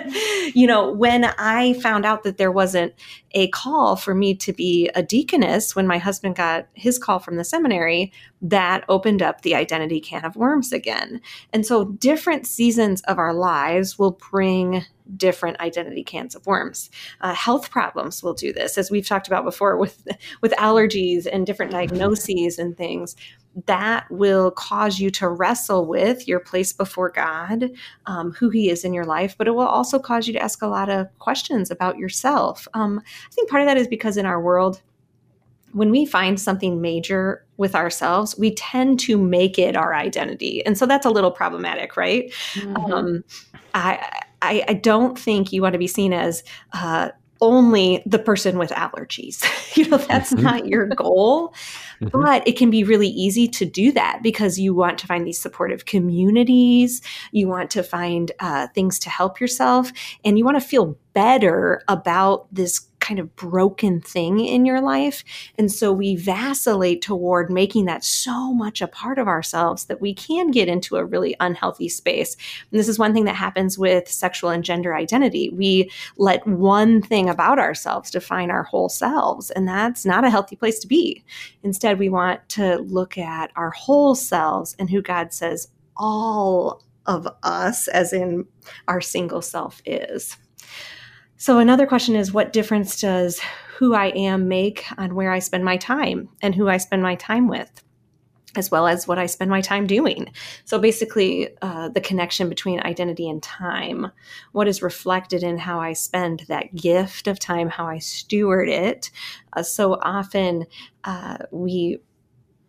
you 0.54 0.66
know, 0.66 0.90
when 0.92 1.24
I 1.38 1.74
found 1.74 2.04
out 2.04 2.22
that 2.24 2.38
there 2.38 2.52
wasn't 2.52 2.94
a 3.32 3.48
call 3.48 3.96
for 3.96 4.14
me 4.14 4.34
to 4.34 4.52
be 4.52 4.88
a 4.94 5.02
deaconess 5.02 5.76
when 5.76 5.86
my 5.86 5.98
husband 5.98 6.36
got 6.36 6.66
his 6.74 6.98
call 6.98 7.18
from 7.18 7.36
the 7.36 7.44
seminary, 7.44 8.12
that 8.42 8.84
opened 8.88 9.22
up 9.22 9.42
the 9.42 9.54
identity 9.54 10.00
can 10.00 10.24
of 10.24 10.36
worms 10.36 10.72
again. 10.72 11.20
And 11.52 11.64
so 11.64 11.86
different 11.86 12.46
seasons 12.46 13.00
of 13.02 13.18
our 13.18 13.32
lives 13.32 13.98
will 13.98 14.18
bring 14.30 14.84
different 15.16 15.60
identity 15.60 16.02
cans 16.02 16.34
of 16.34 16.46
worms. 16.46 16.90
Uh, 17.20 17.32
health 17.32 17.70
problems 17.70 18.22
will 18.22 18.34
do 18.34 18.52
this, 18.52 18.76
as 18.76 18.90
we've 18.90 19.06
talked 19.06 19.26
about 19.26 19.44
before 19.44 19.76
with 19.78 20.06
with 20.42 20.52
allergies 20.52 21.26
and 21.30 21.46
different 21.46 21.72
diagnoses 21.72 22.58
and 22.58 22.76
things. 22.76 23.16
That 23.64 24.04
will 24.10 24.50
cause 24.50 25.00
you 25.00 25.10
to 25.12 25.30
wrestle 25.30 25.86
with 25.86 26.28
your 26.28 26.40
place 26.40 26.74
before 26.74 27.10
God, 27.10 27.70
um, 28.04 28.32
who 28.32 28.50
He 28.50 28.68
is 28.68 28.84
in 28.84 28.92
your 28.92 29.06
life, 29.06 29.34
but 29.38 29.48
it 29.48 29.52
will 29.52 29.66
also 29.66 29.98
cause 29.98 30.26
you 30.26 30.34
to 30.34 30.42
ask 30.42 30.60
a 30.60 30.66
lot 30.66 30.90
of 30.90 31.08
questions 31.20 31.70
about 31.70 31.96
yourself. 31.96 32.68
Um, 32.74 33.00
I 33.06 33.32
think 33.32 33.48
part 33.48 33.62
of 33.62 33.66
that 33.66 33.78
is 33.78 33.88
because 33.88 34.18
in 34.18 34.26
our 34.26 34.42
world, 34.42 34.82
when 35.76 35.90
we 35.90 36.06
find 36.06 36.40
something 36.40 36.80
major 36.80 37.44
with 37.58 37.74
ourselves, 37.74 38.34
we 38.38 38.54
tend 38.54 38.98
to 38.98 39.18
make 39.18 39.58
it 39.58 39.76
our 39.76 39.94
identity. 39.94 40.64
And 40.64 40.78
so 40.78 40.86
that's 40.86 41.04
a 41.04 41.10
little 41.10 41.30
problematic, 41.30 41.98
right? 41.98 42.32
Mm-hmm. 42.54 42.92
Um, 42.92 43.24
I, 43.74 44.22
I, 44.40 44.64
I 44.68 44.72
don't 44.72 45.18
think 45.18 45.52
you 45.52 45.60
want 45.60 45.74
to 45.74 45.78
be 45.78 45.86
seen 45.86 46.14
as 46.14 46.42
uh, 46.72 47.10
only 47.42 48.02
the 48.06 48.18
person 48.18 48.56
with 48.56 48.70
allergies. 48.70 49.44
you 49.76 49.86
know, 49.86 49.98
that's 49.98 50.32
mm-hmm. 50.32 50.44
not 50.44 50.66
your 50.66 50.86
goal. 50.86 51.52
Mm-hmm. 52.00 52.22
But 52.22 52.48
it 52.48 52.56
can 52.56 52.70
be 52.70 52.82
really 52.82 53.08
easy 53.08 53.46
to 53.48 53.66
do 53.66 53.92
that 53.92 54.20
because 54.22 54.58
you 54.58 54.74
want 54.74 54.96
to 55.00 55.06
find 55.06 55.26
these 55.26 55.38
supportive 55.38 55.84
communities. 55.84 57.02
You 57.32 57.48
want 57.48 57.70
to 57.72 57.82
find 57.82 58.32
uh, 58.40 58.68
things 58.68 58.98
to 59.00 59.10
help 59.10 59.40
yourself 59.42 59.92
and 60.24 60.38
you 60.38 60.44
want 60.46 60.58
to 60.58 60.66
feel 60.66 60.96
better 61.12 61.82
about 61.86 62.46
this 62.50 62.80
kind 63.06 63.20
of 63.20 63.34
broken 63.36 64.00
thing 64.00 64.40
in 64.40 64.64
your 64.64 64.80
life. 64.80 65.22
And 65.58 65.70
so 65.70 65.92
we 65.92 66.16
vacillate 66.16 67.02
toward 67.02 67.50
making 67.50 67.84
that 67.84 68.04
so 68.04 68.52
much 68.52 68.82
a 68.82 68.88
part 68.88 69.18
of 69.18 69.28
ourselves 69.28 69.84
that 69.84 70.00
we 70.00 70.12
can 70.12 70.50
get 70.50 70.68
into 70.68 70.96
a 70.96 71.04
really 71.04 71.36
unhealthy 71.38 71.88
space. 71.88 72.36
And 72.70 72.80
this 72.80 72.88
is 72.88 72.98
one 72.98 73.14
thing 73.14 73.24
that 73.26 73.36
happens 73.36 73.78
with 73.78 74.08
sexual 74.08 74.50
and 74.50 74.64
gender 74.64 74.94
identity. 74.94 75.50
We 75.50 75.90
let 76.16 76.46
one 76.46 77.00
thing 77.00 77.28
about 77.28 77.58
ourselves 77.60 78.10
define 78.10 78.50
our 78.50 78.64
whole 78.64 78.88
selves, 78.88 79.50
and 79.50 79.68
that's 79.68 80.04
not 80.04 80.24
a 80.24 80.30
healthy 80.30 80.56
place 80.56 80.80
to 80.80 80.88
be. 80.88 81.24
Instead, 81.62 81.98
we 81.98 82.08
want 82.08 82.48
to 82.50 82.78
look 82.78 83.16
at 83.18 83.52
our 83.54 83.70
whole 83.70 84.14
selves 84.14 84.74
and 84.78 84.90
who 84.90 85.00
God 85.00 85.32
says 85.32 85.68
all 85.96 86.82
of 87.06 87.28
us, 87.44 87.86
as 87.88 88.12
in 88.12 88.46
our 88.88 89.00
single 89.00 89.42
self, 89.42 89.80
is. 89.84 90.36
So, 91.38 91.58
another 91.58 91.86
question 91.86 92.16
is 92.16 92.32
what 92.32 92.52
difference 92.52 92.98
does 93.00 93.40
who 93.76 93.94
I 93.94 94.06
am 94.06 94.48
make 94.48 94.84
on 94.96 95.14
where 95.14 95.32
I 95.32 95.38
spend 95.38 95.64
my 95.64 95.76
time 95.76 96.30
and 96.40 96.54
who 96.54 96.68
I 96.68 96.78
spend 96.78 97.02
my 97.02 97.14
time 97.14 97.46
with? 97.46 97.70
As 98.56 98.70
well 98.70 98.86
as 98.86 99.06
what 99.06 99.18
I 99.18 99.26
spend 99.26 99.50
my 99.50 99.60
time 99.60 99.86
doing. 99.86 100.32
So, 100.64 100.78
basically, 100.78 101.50
uh, 101.60 101.90
the 101.90 102.00
connection 102.00 102.48
between 102.48 102.80
identity 102.80 103.28
and 103.28 103.42
time, 103.42 104.10
what 104.52 104.66
is 104.66 104.80
reflected 104.80 105.42
in 105.42 105.58
how 105.58 105.78
I 105.78 105.92
spend 105.92 106.44
that 106.48 106.74
gift 106.74 107.26
of 107.26 107.38
time, 107.38 107.68
how 107.68 107.86
I 107.86 107.98
steward 107.98 108.70
it. 108.70 109.10
Uh, 109.52 109.62
so 109.62 109.98
often, 110.00 110.64
uh, 111.04 111.36
we 111.50 111.98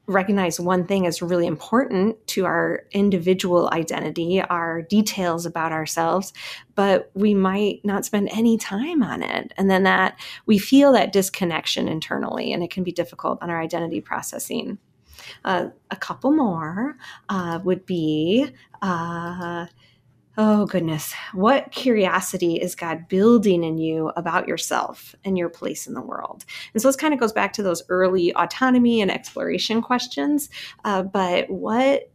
recognize 0.07 0.59
one 0.59 0.85
thing 0.85 1.05
as 1.05 1.21
really 1.21 1.45
important 1.45 2.15
to 2.27 2.45
our 2.45 2.83
individual 2.91 3.69
identity, 3.73 4.41
our 4.41 4.81
details 4.81 5.45
about 5.45 5.73
ourselves, 5.73 6.31
but 6.75 7.11
we 7.13 7.33
might 7.33 7.81
not 7.83 8.05
spend 8.05 8.29
any 8.31 8.57
time 8.57 9.03
on 9.03 9.21
it. 9.21 9.53
And 9.57 9.69
then 9.69 9.83
that 9.83 10.17
we 10.45 10.57
feel 10.57 10.93
that 10.93 11.11
disconnection 11.11 11.89
internally, 11.89 12.53
and 12.53 12.63
it 12.63 12.71
can 12.71 12.83
be 12.83 12.91
difficult 12.91 13.41
on 13.41 13.49
our 13.49 13.61
identity 13.61 13.99
processing. 13.99 14.77
Uh, 15.43 15.67
a 15.91 15.95
couple 15.95 16.31
more 16.31 16.95
uh, 17.27 17.59
would 17.63 17.85
be 17.85 18.47
uh, 18.81 19.65
Oh, 20.39 20.67
goodness. 20.67 21.15
What 21.33 21.71
curiosity 21.71 22.61
is 22.61 22.75
God 22.75 23.07
building 23.07 23.63
in 23.63 23.79
you 23.79 24.09
about 24.15 24.47
yourself 24.47 25.15
and 25.25 25.35
your 25.35 25.49
place 25.49 25.87
in 25.87 25.95
the 25.95 26.01
world? 26.01 26.45
And 26.73 26.81
so 26.81 26.87
this 26.87 26.95
kind 26.95 27.11
of 27.11 27.19
goes 27.19 27.33
back 27.33 27.53
to 27.53 27.63
those 27.63 27.81
early 27.89 28.35
autonomy 28.35 29.01
and 29.01 29.09
exploration 29.09 29.81
questions. 29.81 30.51
Uh, 30.85 31.01
but 31.01 31.49
what, 31.49 32.11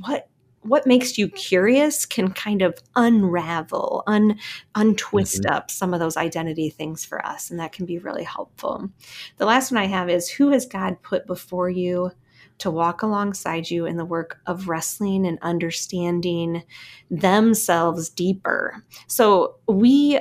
what, 0.00 0.28
what 0.62 0.84
makes 0.84 1.16
you 1.16 1.28
curious 1.28 2.04
can 2.04 2.32
kind 2.32 2.60
of 2.60 2.76
unravel, 2.96 4.02
un, 4.08 4.36
untwist 4.74 5.42
mm-hmm. 5.42 5.54
up 5.54 5.70
some 5.70 5.94
of 5.94 6.00
those 6.00 6.16
identity 6.16 6.70
things 6.70 7.04
for 7.04 7.24
us. 7.24 7.50
And 7.50 7.60
that 7.60 7.70
can 7.70 7.86
be 7.86 7.98
really 7.98 8.24
helpful. 8.24 8.90
The 9.36 9.46
last 9.46 9.70
one 9.70 9.80
I 9.80 9.86
have 9.86 10.10
is 10.10 10.28
who 10.28 10.50
has 10.50 10.66
God 10.66 11.00
put 11.02 11.24
before 11.24 11.70
you 11.70 12.10
to 12.60 12.70
walk 12.70 13.02
alongside 13.02 13.70
you 13.70 13.86
in 13.86 13.96
the 13.96 14.04
work 14.04 14.38
of 14.46 14.68
wrestling 14.68 15.26
and 15.26 15.38
understanding 15.42 16.62
themselves 17.10 18.08
deeper. 18.08 18.84
So 19.06 19.56
we, 19.66 20.20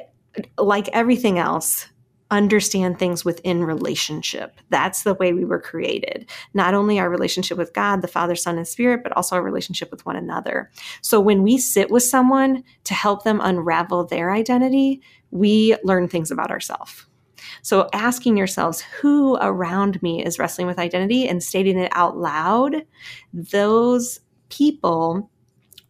like 0.57 0.89
everything 0.89 1.37
else, 1.37 1.87
understand 2.31 2.99
things 2.99 3.25
within 3.25 3.63
relationship. 3.63 4.59
That's 4.69 5.03
the 5.03 5.15
way 5.15 5.33
we 5.33 5.45
were 5.45 5.59
created. 5.59 6.29
Not 6.53 6.73
only 6.73 6.99
our 6.99 7.09
relationship 7.09 7.57
with 7.57 7.73
God, 7.73 8.01
the 8.01 8.07
Father, 8.07 8.35
Son, 8.35 8.57
and 8.57 8.67
Spirit, 8.67 9.01
but 9.03 9.11
also 9.13 9.35
our 9.35 9.41
relationship 9.41 9.89
with 9.89 10.05
one 10.05 10.15
another. 10.15 10.69
So 11.01 11.19
when 11.19 11.41
we 11.41 11.57
sit 11.57 11.89
with 11.89 12.03
someone 12.03 12.63
to 12.83 12.93
help 12.93 13.23
them 13.23 13.41
unravel 13.41 14.05
their 14.05 14.31
identity, 14.31 15.01
we 15.31 15.75
learn 15.83 16.07
things 16.07 16.29
about 16.29 16.51
ourselves. 16.51 17.05
So 17.61 17.89
asking 17.93 18.37
yourselves 18.37 18.81
who 18.81 19.37
around 19.37 20.01
me 20.01 20.23
is 20.23 20.39
wrestling 20.39 20.67
with 20.67 20.79
identity 20.79 21.27
and 21.27 21.43
stating 21.43 21.77
it 21.77 21.91
out 21.95 22.17
loud, 22.17 22.85
those 23.33 24.19
people 24.49 25.29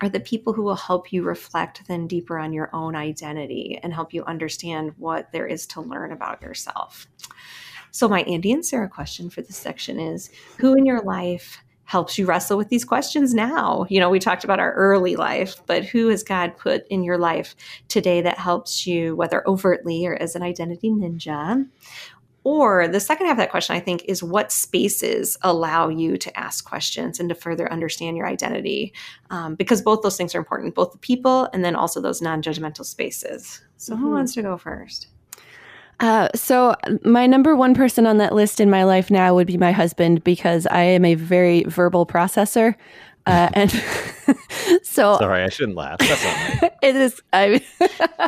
are 0.02 0.10
the 0.10 0.20
people 0.20 0.54
who 0.54 0.64
will 0.64 0.76
help 0.76 1.12
you 1.12 1.24
reflect 1.24 1.88
then 1.88 2.08
deeper 2.08 2.38
on 2.38 2.54
your 2.54 2.74
own 2.74 2.96
identity 2.96 3.80
and 3.84 3.94
help 3.94 4.14
you 4.14 4.24
understand 4.26 4.94
what 4.98 5.32
there 5.32 5.48
is 5.48 5.68
to 5.68 5.82
learn 5.82 6.12
about 6.12 6.42
yourself. 6.42 7.08
So, 7.92 8.08
my 8.08 8.22
Andy 8.22 8.52
and 8.52 8.66
Sarah 8.66 8.88
question 8.88 9.30
for 9.30 9.42
this 9.42 9.58
section 9.58 10.00
is 10.00 10.30
Who 10.60 10.76
in 10.76 10.86
your 10.86 11.02
life 11.02 11.58
helps 11.90 12.20
you 12.20 12.26
wrestle 12.28 12.56
with 12.56 12.70
these 12.70 12.86
questions 12.86 13.34
now? 13.34 13.84
You 13.90 14.00
know, 14.00 14.12
we 14.12 14.20
talked 14.20 14.44
about 14.44 14.60
our 14.60 14.74
early 14.74 15.16
life, 15.16 15.56
but 15.66 15.84
who 15.84 16.10
has 16.10 16.22
God 16.22 16.56
put 16.56 16.88
in 16.90 17.04
your 17.04 17.18
life 17.18 17.56
today 17.88 18.22
that 18.22 18.38
helps 18.38 18.86
you, 18.86 19.16
whether 19.16 19.48
overtly 19.50 20.06
or 20.06 20.14
as 20.14 20.36
an 20.36 20.44
identity 20.44 20.92
ninja? 20.92 21.68
Or 22.44 22.88
the 22.88 23.00
second 23.00 23.26
half 23.26 23.34
of 23.34 23.38
that 23.40 23.50
question, 23.50 23.76
I 23.76 23.80
think, 23.80 24.04
is 24.06 24.22
what 24.22 24.52
spaces 24.52 25.36
allow 25.42 25.90
you 25.90 26.16
to 26.18 26.40
ask 26.40 26.64
questions 26.64 27.20
and 27.20 27.28
to 27.30 27.34
further 27.34 27.72
understand 27.74 28.16
your 28.18 28.28
identity? 28.28 28.94
Um, 29.32 29.56
because 29.56 29.82
both 29.82 30.04
those 30.04 30.16
things 30.16 30.36
are 30.36 30.40
important, 30.40 30.76
both 30.76 30.92
the 30.92 31.00
people 31.00 31.50
and 31.54 31.66
then 31.66 31.76
also 31.76 32.00
those 32.00 32.22
non 32.22 32.44
judgmental 32.44 32.86
spaces. 32.86 33.62
So, 33.78 33.96
mm-hmm. 33.96 34.04
who 34.04 34.12
wants 34.12 34.36
to 34.36 34.44
go 34.44 34.58
first? 34.58 35.08
Uh, 36.00 36.30
so 36.34 36.76
my 37.04 37.28
number 37.28 37.56
one 37.56 37.74
person 37.74 38.08
on 38.08 38.18
that 38.18 38.34
list 38.34 38.60
in 38.60 38.70
my 38.70 38.84
life 38.84 39.12
now 39.12 39.36
would 39.36 39.48
be 39.48 39.58
my 39.58 39.72
husband 39.72 40.24
because 40.24 40.66
I 40.68 40.82
am 40.82 41.04
a 41.04 41.16
very 41.16 41.64
verbal 41.64 42.06
processor. 42.06 42.76
Uh, 43.26 43.50
and 43.54 43.72
so 44.84 45.18
sorry, 45.18 45.44
I 45.44 45.50
shouldn't 45.50 45.78
laugh. 45.78 45.98
it 46.82 46.96
is. 46.96 47.22
I, 47.34 47.62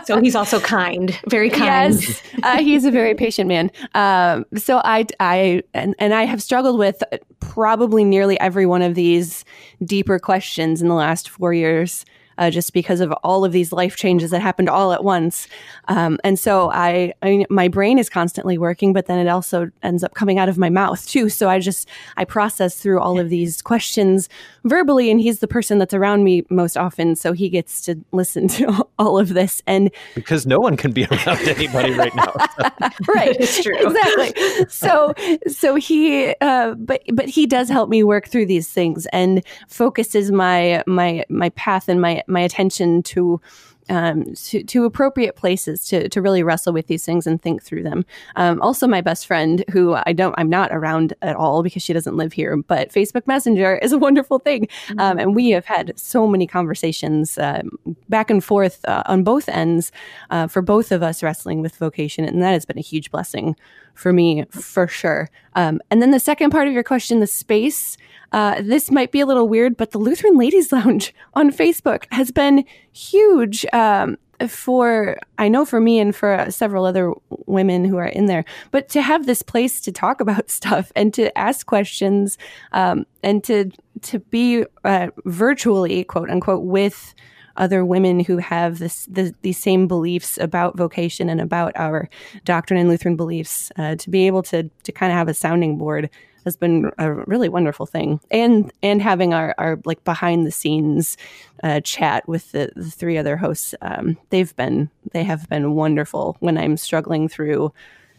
so 0.04 0.20
he's 0.20 0.36
also 0.36 0.60
kind, 0.60 1.18
very 1.28 1.50
kind. 1.50 1.94
Yes, 1.94 2.22
uh, 2.44 2.58
he's 2.58 2.86
a 2.86 2.92
very 2.92 3.16
patient 3.16 3.48
man. 3.48 3.72
Um, 3.96 4.46
so 4.58 4.82
I, 4.84 5.06
I, 5.20 5.64
and, 5.74 5.96
and 5.98 6.14
I 6.14 6.24
have 6.24 6.44
struggled 6.44 6.78
with 6.78 7.02
probably 7.40 8.04
nearly 8.04 8.40
every 8.40 8.66
one 8.66 8.82
of 8.82 8.96
these 8.96 9.46
deeper 9.84 10.20
questions 10.20 10.82
in 10.82 10.88
the 10.88 10.96
last 10.96 11.30
four 11.30 11.54
years 11.54 12.06
uh, 12.42 12.50
just 12.50 12.74
because 12.74 13.02
of 13.02 13.12
all 13.24 13.46
of 13.46 13.52
these 13.52 13.72
life 13.72 13.96
changes 13.96 14.32
that 14.32 14.42
happened 14.42 14.68
all 14.68 14.94
at 14.94 15.04
once. 15.04 15.48
Um, 15.88 16.18
and 16.24 16.40
so 16.40 16.72
I, 16.72 17.14
I 17.22 17.46
my 17.52 17.68
brain 17.68 18.00
is 18.00 18.10
constantly 18.10 18.58
working, 18.58 18.94
but 18.94 19.06
then 19.06 19.20
it 19.20 19.30
also 19.30 19.70
ends 19.84 20.04
up 20.04 20.16
coming 20.16 20.40
out 20.40 20.50
of 20.50 20.58
my 20.58 20.70
mouth 20.70 21.08
too. 21.08 21.30
So 21.30 21.50
I 21.50 21.60
just, 21.60 21.88
I 22.18 22.26
process 22.26 22.80
through 22.80 23.00
all 23.00 23.20
of 23.20 23.30
these 23.30 23.62
questions 23.62 24.28
verbally, 24.64 25.12
and 25.12 25.22
he's 25.22 25.38
the 25.38 25.48
person 25.48 25.78
that's 25.78 25.94
around 25.94 26.24
me 26.24 26.44
most 26.50 26.78
often. 26.78 27.16
So 27.16 27.32
he 27.34 27.48
gets 27.48 27.82
to 27.82 27.96
listen 28.12 28.48
to 28.58 28.88
all 28.98 29.20
of 29.20 29.36
this. 29.36 29.62
And 29.68 29.92
because 30.16 30.48
no 30.48 30.60
one 30.60 30.78
can 30.78 30.92
be 30.94 31.06
around 31.06 31.48
anybody 31.48 31.94
right 31.94 32.16
now. 32.16 32.34
right. 33.16 33.36
It's 33.40 33.62
true. 33.62 33.78
Exactly. 33.78 34.66
So, 34.70 35.14
so 35.48 35.76
he, 35.76 36.34
uh, 36.42 36.74
but, 36.74 37.04
but 37.14 37.30
he 37.30 37.46
does 37.46 37.70
help 37.70 37.90
me 37.90 38.02
work 38.02 38.28
through 38.28 38.48
these 38.48 38.68
things 38.68 39.06
and 39.14 39.46
focuses 39.68 40.32
my, 40.32 40.84
my, 40.88 41.24
my 41.30 41.50
path 41.50 41.88
and 41.88 42.02
my, 42.02 42.24
my 42.32 42.42
attention 42.42 43.04
to 43.04 43.42
um, 43.90 44.34
to, 44.36 44.64
to, 44.64 44.86
appropriate 44.86 45.36
places 45.36 45.86
to, 45.88 46.08
to 46.10 46.22
really 46.22 46.44
wrestle 46.44 46.74
with 46.74 46.88
these 46.88 47.06
things 47.06 47.28
and 47.28 47.42
think 47.42 47.62
through 47.62 47.84
them. 47.84 48.06
Um, 48.36 48.62
also, 48.62 48.88
my 48.88 49.02
best 49.02 49.28
friend, 49.28 49.66
who 49.72 49.98
I 50.06 50.14
don't, 50.14 50.36
I'm 50.38 50.50
not 50.50 50.72
around 50.72 51.14
at 51.22 51.36
all 51.36 51.64
because 51.64 51.84
she 51.84 51.92
doesn't 51.92 52.16
live 52.16 52.32
here, 52.32 52.56
but 52.56 52.92
Facebook 52.92 53.28
Messenger 53.28 53.78
is 53.78 53.92
a 53.92 53.98
wonderful 53.98 54.40
thing. 54.40 54.68
Mm-hmm. 54.88 55.00
Um, 55.00 55.20
and 55.20 55.36
we 55.36 55.50
have 55.50 55.66
had 55.66 55.94
so 56.00 56.28
many 56.28 56.48
conversations 56.48 57.38
uh, 57.38 57.64
back 58.08 58.30
and 58.30 58.44
forth 58.44 58.86
uh, 58.86 59.04
on 59.08 59.24
both 59.24 59.50
ends 59.50 59.92
uh, 60.30 60.48
for 60.48 60.62
both 60.62 60.92
of 60.92 61.04
us 61.04 61.22
wrestling 61.24 61.62
with 61.62 61.76
vocation. 61.76 62.24
And 62.24 62.42
that 62.42 62.52
has 62.52 62.66
been 62.66 62.78
a 62.78 62.82
huge 62.82 63.12
blessing 63.12 63.56
for 63.94 64.14
me, 64.14 64.46
for 64.52 64.88
sure. 64.88 65.30
Um, 65.56 65.82
and 65.90 66.02
then 66.02 66.12
the 66.12 66.20
second 66.20 66.52
part 66.52 66.68
of 66.68 66.74
your 66.74 66.84
question, 66.84 67.20
the 67.20 67.28
space. 67.28 67.98
Uh, 68.32 68.62
this 68.62 68.90
might 68.92 69.12
be 69.12 69.20
a 69.20 69.26
little 69.26 69.48
weird, 69.48 69.78
but 69.78 69.92
the 69.92 69.98
Lutheran 69.98 70.38
Ladies 70.38 70.72
Lounge 70.72 71.14
on 71.34 71.52
Facebook 71.52 72.06
has 72.12 72.32
been 72.32 72.66
huge. 72.92 73.66
Um, 73.74 74.18
for 74.48 75.20
I 75.38 75.50
know 75.50 75.66
for 75.66 75.80
me 75.80 76.00
and 76.00 76.16
for 76.16 76.48
several 76.50 76.86
other 76.86 77.14
women 77.46 77.86
who 77.86 77.98
are 77.98 78.08
in 78.08 78.26
there, 78.26 78.44
but 78.72 78.90
to 78.90 79.02
have 79.02 79.26
this 79.26 79.44
place 79.44 79.82
to 79.82 79.92
talk 79.92 80.22
about 80.22 80.50
stuff 80.50 80.92
and 80.96 81.14
to 81.14 81.36
ask 81.38 81.66
questions 81.66 82.38
um, 82.72 83.06
and 83.24 83.44
to 83.44 83.72
to 84.02 84.20
be 84.20 84.66
uh, 84.84 85.08
virtually 85.26 86.04
quote 86.04 86.30
unquote 86.30 86.64
with 86.64 87.14
other 87.58 87.84
women 87.86 88.22
who 88.22 88.38
have 88.38 88.80
this 88.80 89.06
the, 89.06 89.36
these 89.42 89.58
same 89.58 89.88
beliefs 89.88 90.38
about 90.38 90.78
vocation 90.78 91.30
and 91.30 91.42
about 91.42 91.74
our 91.76 92.10
doctrine 92.46 92.80
and 92.80 92.90
Lutheran 92.90 93.16
beliefs 93.16 93.72
uh, 93.78 93.96
to 93.96 94.10
be 94.10 94.26
able 94.26 94.42
to 94.44 94.70
to 94.84 94.92
kind 94.92 95.12
of 95.12 95.18
have 95.18 95.28
a 95.28 95.34
sounding 95.34 95.78
board 95.78 96.10
has 96.44 96.56
been 96.56 96.92
a 96.98 97.14
really 97.14 97.50
wonderful 97.50 97.86
thing 97.86 98.20
and 98.30 98.72
and 98.82 99.02
having 99.02 99.34
our, 99.34 99.56
our 99.58 99.80
like 99.86 100.04
behind 100.04 100.46
the 100.46 100.52
scenes 100.52 101.18
uh, 101.64 101.80
chat 101.82 102.28
with 102.28 102.52
the, 102.52 102.72
the, 102.76 102.90
three 102.90 103.18
other 103.18 103.38
hosts 103.38 103.76
um, 103.82 104.18
they've 104.30 104.56
been 104.56 104.90
they 105.12 105.24
have 105.24 105.48
been 105.50 105.74
wonderful 105.74 106.38
when 106.40 106.58
i'm 106.58 106.78
struggling 106.78 107.28
through 107.28 107.72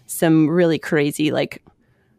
some 0.07 0.49
really 0.49 0.79
crazy 0.79 1.31
like 1.31 1.63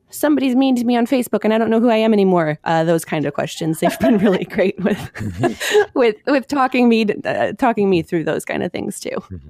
somebody's 0.09 0.55
mean 0.55 0.75
to 0.75 0.83
me 0.83 0.95
on 0.95 1.07
facebook 1.07 1.43
and 1.43 1.53
i 1.53 1.57
don't 1.57 1.69
know 1.69 1.79
who 1.79 1.89
i 1.89 1.97
am 1.97 2.13
anymore 2.13 2.59
uh, 2.65 2.83
those 2.83 3.03
kind 3.03 3.25
of 3.25 3.33
questions 3.33 3.79
they've 3.79 3.99
been 3.99 4.17
really 4.17 4.45
great 4.51 4.77
with 4.83 4.97
mm-hmm. 4.97 5.83
with 5.99 6.15
with 6.27 6.47
talking 6.47 6.87
me 6.87 7.05
uh, 7.25 7.53
talking 7.53 7.89
me 7.89 8.01
through 8.01 8.23
those 8.23 8.45
kind 8.45 8.63
of 8.63 8.71
things 8.71 8.99
too 8.99 9.09
mm-hmm. 9.09 9.49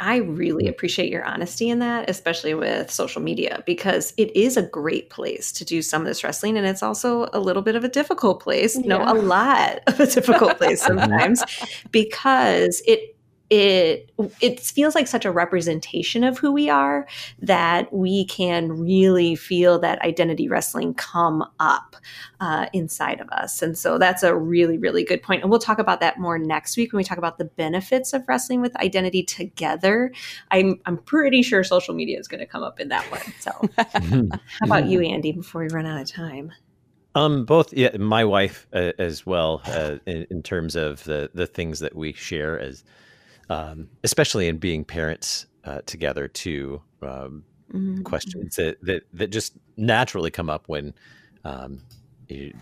I 0.00 0.16
really 0.16 0.68
appreciate 0.68 1.10
your 1.10 1.24
honesty 1.24 1.68
in 1.68 1.80
that, 1.80 2.08
especially 2.08 2.54
with 2.54 2.90
social 2.90 3.20
media, 3.20 3.62
because 3.66 4.14
it 4.16 4.34
is 4.36 4.56
a 4.56 4.62
great 4.62 5.10
place 5.10 5.50
to 5.52 5.64
do 5.64 5.82
some 5.82 6.02
of 6.02 6.06
this 6.06 6.22
wrestling. 6.22 6.56
And 6.56 6.66
it's 6.66 6.82
also 6.82 7.28
a 7.32 7.40
little 7.40 7.62
bit 7.62 7.74
of 7.74 7.84
a 7.84 7.88
difficult 7.88 8.40
place. 8.40 8.76
Yeah. 8.76 8.98
No, 8.98 9.12
a 9.12 9.14
lot 9.14 9.80
of 9.86 9.98
a 9.98 10.06
difficult 10.06 10.56
place 10.58 10.82
sometimes 10.86 11.42
because 11.90 12.82
it 12.86 13.17
it 13.50 14.10
it 14.40 14.60
feels 14.60 14.94
like 14.94 15.06
such 15.06 15.24
a 15.24 15.30
representation 15.30 16.24
of 16.24 16.38
who 16.38 16.52
we 16.52 16.68
are 16.68 17.06
that 17.38 17.92
we 17.92 18.24
can 18.24 18.72
really 18.72 19.36
feel 19.36 19.78
that 19.78 20.02
identity 20.02 20.48
wrestling 20.48 20.94
come 20.94 21.44
up 21.60 21.96
uh, 22.40 22.66
inside 22.72 23.20
of 23.20 23.28
us. 23.30 23.62
And 23.62 23.78
so 23.78 23.98
that's 23.98 24.22
a 24.22 24.34
really 24.34 24.78
really 24.78 25.04
good 25.04 25.22
point. 25.22 25.28
point 25.28 25.42
and 25.42 25.50
we'll 25.50 25.60
talk 25.60 25.78
about 25.78 26.00
that 26.00 26.18
more 26.18 26.38
next 26.38 26.76
week 26.76 26.92
when 26.92 26.98
we 26.98 27.04
talk 27.04 27.18
about 27.18 27.38
the 27.38 27.44
benefits 27.44 28.12
of 28.12 28.26
wrestling 28.26 28.60
with 28.60 28.74
identity 28.76 29.22
together. 29.22 30.10
I'm, 30.50 30.80
I'm 30.86 30.96
pretty 30.96 31.42
sure 31.42 31.62
social 31.62 31.94
media 31.94 32.18
is 32.18 32.28
going 32.28 32.40
to 32.40 32.46
come 32.46 32.62
up 32.62 32.80
in 32.80 32.88
that 32.88 33.04
one 33.10 33.20
so. 33.40 33.50
How 34.48 34.64
about 34.64 34.86
you 34.86 35.02
andy 35.02 35.32
before 35.32 35.62
we 35.62 35.68
run 35.68 35.86
out 35.86 36.00
of 36.00 36.10
time? 36.10 36.52
Um, 37.14 37.44
both, 37.44 37.72
yeah, 37.72 37.96
my 37.96 38.24
wife 38.24 38.66
uh, 38.72 38.92
as 38.98 39.26
well, 39.26 39.60
uh, 39.66 39.96
in, 40.06 40.26
in, 40.30 40.42
terms 40.42 40.76
of 40.76 41.02
the 41.04 41.30
the 41.34 41.46
things 41.46 41.80
that 41.80 41.96
we 41.96 42.12
share 42.12 42.58
as 42.60 42.84
um, 43.48 43.88
especially 44.04 44.48
in 44.48 44.58
being 44.58 44.84
parents 44.84 45.46
uh, 45.64 45.80
together 45.86 46.28
too. 46.28 46.82
Um, 47.02 47.44
mm-hmm. 47.72 48.02
Questions 48.02 48.56
that, 48.56 48.78
that 48.82 49.02
that 49.12 49.28
just 49.28 49.54
naturally 49.76 50.30
come 50.30 50.50
up 50.50 50.64
when 50.66 50.94
um, 51.44 51.82
you, 52.28 52.52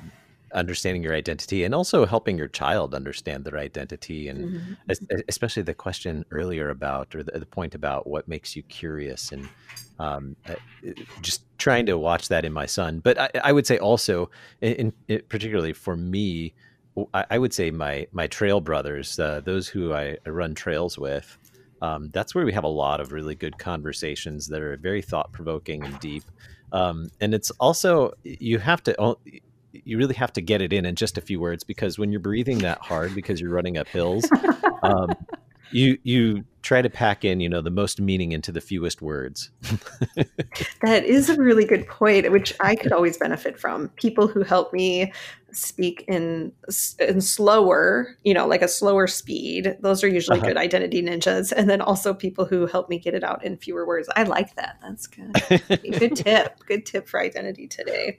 understanding 0.55 1.03
your 1.03 1.15
identity 1.15 1.65
and 1.65 1.75
also 1.75 2.07
helping 2.07 2.39
your 2.39 2.49
child 2.49 2.95
understand 2.95 3.45
their 3.45 3.59
identity 3.59 4.29
and 4.29 4.55
mm-hmm. 4.55 5.17
especially 5.29 5.63
the 5.63 5.75
question 5.75 6.25
earlier 6.31 6.71
about 6.71 7.15
or 7.15 7.23
the, 7.23 7.39
the, 7.39 7.47
point 7.47 7.75
about 7.75 8.07
what 8.07 8.29
makes 8.29 8.55
you 8.55 8.63
curious 8.65 9.33
and 9.33 9.49
um, 9.99 10.37
uh, 10.49 10.55
just 11.21 11.43
trying 11.59 11.85
to 11.85 11.99
watch 11.99 12.29
that 12.29 12.45
in 12.45 12.53
my 12.53 12.65
son 12.65 13.01
but 13.01 13.19
i, 13.19 13.29
I 13.45 13.53
would 13.53 13.67
say 13.67 13.79
also 13.79 14.31
in, 14.61 14.93
in, 15.09 15.21
particularly 15.29 15.73
for 15.73 15.97
me 15.97 16.55
I, 17.13 17.39
would 17.39 17.53
say 17.53 17.71
my 17.71 18.07
my 18.13 18.27
trail 18.27 18.61
brothers, 18.61 19.19
uh, 19.19 19.41
those 19.45 19.69
who 19.69 19.93
I, 19.93 20.17
I, 20.25 20.31
run 20.31 20.55
trails 20.55 20.99
with, 20.99 21.37
um, 21.83 22.11
that's 22.13 22.35
where 22.35 22.47
we 22.47 22.53
have 22.53 22.65
a 22.65 22.69
lot 22.69 23.01
of 23.01 23.13
really 23.13 23.35
good 23.35 23.59
conversations 23.59 24.47
that 24.49 24.63
are 24.63 24.77
very 24.77 25.03
thought 25.03 25.33
provoking 25.33 25.85
and 25.85 25.99
deep. 26.01 26.25
Um, 26.73 27.11
and 27.21 27.35
it's 27.35 27.51
also 27.53 28.13
you 28.25 28.59
have 28.59 28.83
to 28.85 29.17
you 29.73 29.99
really 29.99 30.15
have 30.15 30.33
to 30.35 30.41
get 30.41 30.63
it 30.63 30.73
in 30.73 30.87
in 30.87 30.95
just 30.95 31.19
a 31.19 31.21
few 31.21 31.39
words 31.39 31.65
because 31.65 31.99
when 31.99 32.11
you're 32.11 32.21
breathing 32.21 32.59
that 32.59 32.81
hard 32.81 33.15
because 33.15 33.41
you're 33.41 33.51
running 33.51 33.77
up 33.77 33.89
hills, 33.89 34.29
um, 34.83 35.15
you 35.71 35.99
you 36.03 36.45
try 36.63 36.83
to 36.83 36.91
pack 36.91 37.25
in 37.25 37.41
you 37.41 37.49
know 37.49 37.61
the 37.61 37.71
most 37.71 38.01
meaning 38.01 38.33
into 38.33 38.51
the 38.51 38.61
fewest 38.61 39.03
words 39.03 39.51
that 40.83 41.05
is 41.05 41.29
a 41.29 41.37
really 41.37 41.65
good 41.65 41.87
point 41.87 42.31
which 42.33 42.53
i 42.61 42.75
could 42.75 42.93
always 42.93 43.17
benefit 43.17 43.59
from 43.59 43.89
people 43.91 44.27
who 44.27 44.43
help 44.43 44.73
me 44.73 45.13
speak 45.57 46.05
in 46.07 46.53
in 47.01 47.21
slower, 47.21 48.17
you 48.25 48.35
know, 48.35 48.47
like 48.47 48.63
a 48.63 48.69
slower 48.69 49.07
speed. 49.07 49.77
Those 49.81 50.05
are 50.05 50.09
usually 50.09 50.39
uh-huh. 50.39 50.49
good 50.49 50.57
identity 50.57 51.03
ninjas. 51.03 51.53
And 51.53 51.69
then 51.69 51.81
also 51.81 52.13
people 52.13 52.45
who 52.45 52.67
help 52.67 52.89
me 52.89 52.99
get 52.99 53.15
it 53.15 53.25
out 53.25 53.45
in 53.45 53.57
fewer 53.57 53.87
words. 53.87 54.09
I 54.17 54.25
like 54.25 54.55
that. 54.57 54.79
That's 54.83 55.07
good. 55.07 55.33
good 55.99 56.17
tip. 56.17 56.61
Good 56.67 56.87
tip 56.87 57.09
for 57.09 57.21
identity 57.21 57.67
today. 57.67 58.19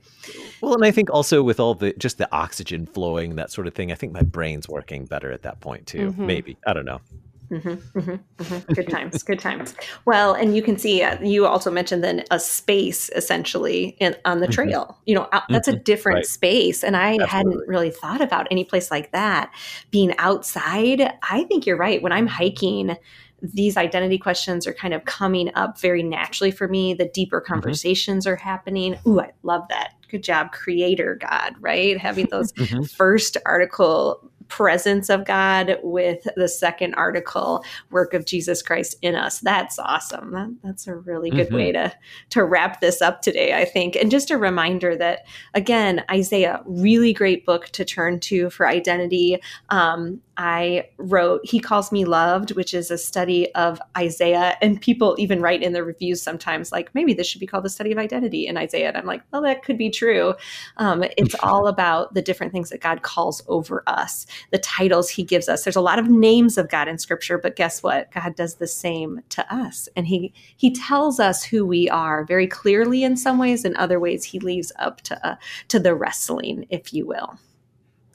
Well, 0.62 0.74
and 0.74 0.84
I 0.84 0.92
think 0.92 1.10
also 1.12 1.44
with 1.44 1.60
all 1.60 1.76
the 1.76 1.94
just 1.94 2.18
the 2.18 2.28
oxygen 2.34 2.86
flowing, 2.86 3.36
that 3.36 3.52
sort 3.52 3.68
of 3.68 3.74
thing, 3.74 3.92
I 3.92 3.96
think 3.96 4.14
my 4.14 4.24
brain's 4.24 4.68
working 4.68 5.06
better 5.06 5.32
at 5.32 5.44
that 5.44 5.62
point 5.62 5.88
too. 5.88 6.12
Mm-hmm. 6.12 6.26
Maybe. 6.26 6.58
I 6.66 6.74
don't 6.74 6.86
know. 6.86 7.02
Mm-hmm, 7.52 8.00
mm-hmm, 8.00 8.44
mm-hmm. 8.44 8.74
Good 8.74 8.90
times, 8.90 9.24
good 9.24 9.40
times. 9.40 9.74
Well, 10.06 10.34
and 10.34 10.56
you 10.56 10.62
can 10.62 10.78
see 10.78 11.02
uh, 11.02 11.18
you 11.22 11.46
also 11.46 11.72
mentioned 11.72 12.04
then 12.04 12.24
a 12.30 12.40
space 12.40 13.10
essentially 13.16 13.96
in, 14.00 14.16
on 14.26 14.40
the 14.40 14.48
mm-hmm. 14.48 14.54
trail. 14.54 14.98
You 15.06 15.16
know, 15.16 15.30
out, 15.32 15.44
that's 15.50 15.68
a 15.68 15.74
mm-hmm. 15.74 15.84
different 15.84 16.16
right. 16.18 16.26
space, 16.26 16.84
and 16.84 16.98
I 16.98 17.12
Absolutely. 17.12 17.28
hadn't 17.28 17.68
really 17.68 17.92
thought 17.92 18.22
about 18.22 18.48
any 18.52 18.66
place 18.66 18.92
like 18.92 19.12
that 19.14 19.52
being 19.92 20.14
outside. 20.18 21.14
I 21.24 21.44
think 21.46 21.66
you're 21.66 21.78
right. 21.78 22.02
When 22.02 22.12
I'm 22.12 22.28
hiking, 22.28 22.98
these 23.42 23.78
identity 23.78 24.18
questions 24.18 24.68
are 24.68 24.74
kind 24.74 24.94
of 24.94 25.06
coming 25.06 25.52
up 25.56 25.80
very 25.80 26.04
naturally 26.04 26.52
for 26.52 26.68
me. 26.68 26.94
The 26.94 27.08
deeper 27.08 27.40
mm-hmm. 27.40 27.54
conversations 27.54 28.28
are 28.28 28.36
happening. 28.36 28.98
Ooh, 29.08 29.22
I 29.22 29.32
love 29.44 29.64
that. 29.70 29.94
Good 30.10 30.24
job, 30.24 30.52
creator 30.52 31.16
God, 31.16 31.56
right? 31.60 31.98
Having 31.98 32.28
those 32.32 32.52
first 32.96 33.38
article 33.46 34.32
presence 34.50 35.10
of 35.10 35.26
God 35.26 35.78
with 35.84 36.28
the 36.36 36.48
second 36.48 36.94
article, 36.96 37.64
work 37.92 38.14
of 38.14 38.26
Jesus 38.26 38.62
Christ 38.62 38.96
in 39.02 39.16
us. 39.16 39.40
That's 39.40 39.80
awesome. 39.80 40.32
That, 40.32 40.56
that's 40.64 40.88
a 40.88 40.96
really 40.96 41.30
good 41.30 41.48
mm-hmm. 41.48 41.56
way 41.56 41.72
to 41.72 41.94
to 42.30 42.44
wrap 42.44 42.82
this 42.82 43.02
up 43.02 43.22
today, 43.22 43.54
I 43.54 43.66
think. 43.66 43.96
And 43.96 44.12
just 44.12 44.32
a 44.32 44.38
reminder 44.38 44.96
that 44.96 45.26
again, 45.54 46.04
Isaiah, 46.10 46.62
really 46.66 47.14
great 47.14 47.46
book 47.46 47.68
to 47.70 47.86
turn 47.86 48.20
to 48.22 48.50
for 48.50 48.68
identity. 48.68 49.40
Um, 49.70 50.22
I 50.38 50.90
wrote 50.98 51.42
He 51.44 51.60
Calls 51.60 51.92
Me 51.92 52.06
Loved, 52.06 52.52
which 52.52 52.74
is 52.74 52.92
a 52.92 52.98
study 52.98 53.54
of 53.56 53.82
Isaiah. 53.98 54.56
And 54.62 54.80
people 54.80 55.16
even 55.18 55.42
write 55.42 55.64
in 55.64 55.74
the 55.74 55.84
reviews 55.84 56.22
sometimes, 56.22 56.72
like, 56.72 56.94
maybe 56.94 57.14
this 57.14 57.28
should 57.28 57.40
be 57.40 57.48
called 57.48 57.66
the 57.66 57.70
study 57.70 57.92
of 57.92 57.98
identity 57.98 58.46
in 58.46 58.56
Isaiah. 58.56 58.90
And 58.90 58.98
I'm 58.98 59.06
like, 59.06 59.24
well, 59.32 59.42
that 59.42 59.64
could 59.64 59.78
be 59.78 59.90
true. 59.90 60.36
Um, 60.78 61.04
it's 61.18 61.36
all 61.44 61.68
about 61.68 62.14
the 62.14 62.22
different 62.22 62.54
things 62.54 62.70
that 62.70 62.82
God 62.82 63.02
calls 63.02 63.42
over 63.48 63.84
us, 63.88 64.28
the 64.52 64.58
titles 64.58 65.10
He 65.10 65.24
gives 65.24 65.50
us. 65.50 65.64
There's 65.64 65.76
a 65.76 65.82
lot 65.82 66.00
of 66.00 66.10
names 66.10 66.58
of 66.58 66.70
God 66.70 66.88
in 66.88 66.98
Scripture, 66.98 67.38
but 67.38 67.56
guess 67.56 67.84
what? 67.84 68.12
God 68.12 68.36
does 68.36 68.56
the 68.56 68.68
same 68.68 69.22
to 69.30 69.54
us. 69.54 69.90
And 69.96 70.08
He, 70.08 70.34
he 70.56 70.72
tells 70.72 71.20
us 71.20 71.44
who 71.44 71.66
we 71.66 71.90
are 71.90 72.26
very 72.26 72.48
clearly 72.48 73.04
in 73.04 73.18
some 73.18 73.38
ways. 73.38 73.66
In 73.66 73.76
other 73.76 74.00
ways, 74.00 74.24
He 74.26 74.40
leaves 74.40 74.72
up 74.78 75.02
to, 75.02 75.28
uh, 75.28 75.36
to 75.70 75.80
the 75.80 75.96
wrestling, 75.96 76.66
if 76.70 76.94
you 76.94 77.06
will. 77.06 77.40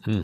Hmm. 0.04 0.22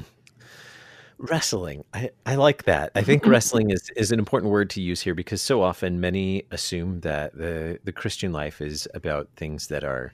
Wrestling. 1.18 1.84
I, 1.92 2.10
I 2.26 2.36
like 2.36 2.64
that. 2.64 2.92
I 2.94 3.02
think 3.02 3.26
wrestling 3.26 3.70
is, 3.70 3.90
is 3.96 4.12
an 4.12 4.20
important 4.20 4.52
word 4.52 4.70
to 4.70 4.80
use 4.80 5.00
here 5.00 5.14
because 5.14 5.42
so 5.42 5.62
often 5.62 6.00
many 6.00 6.44
assume 6.52 7.00
that 7.00 7.36
the, 7.36 7.80
the 7.82 7.90
Christian 7.90 8.32
life 8.32 8.60
is 8.60 8.86
about 8.94 9.28
things 9.34 9.66
that 9.66 9.82
are, 9.82 10.12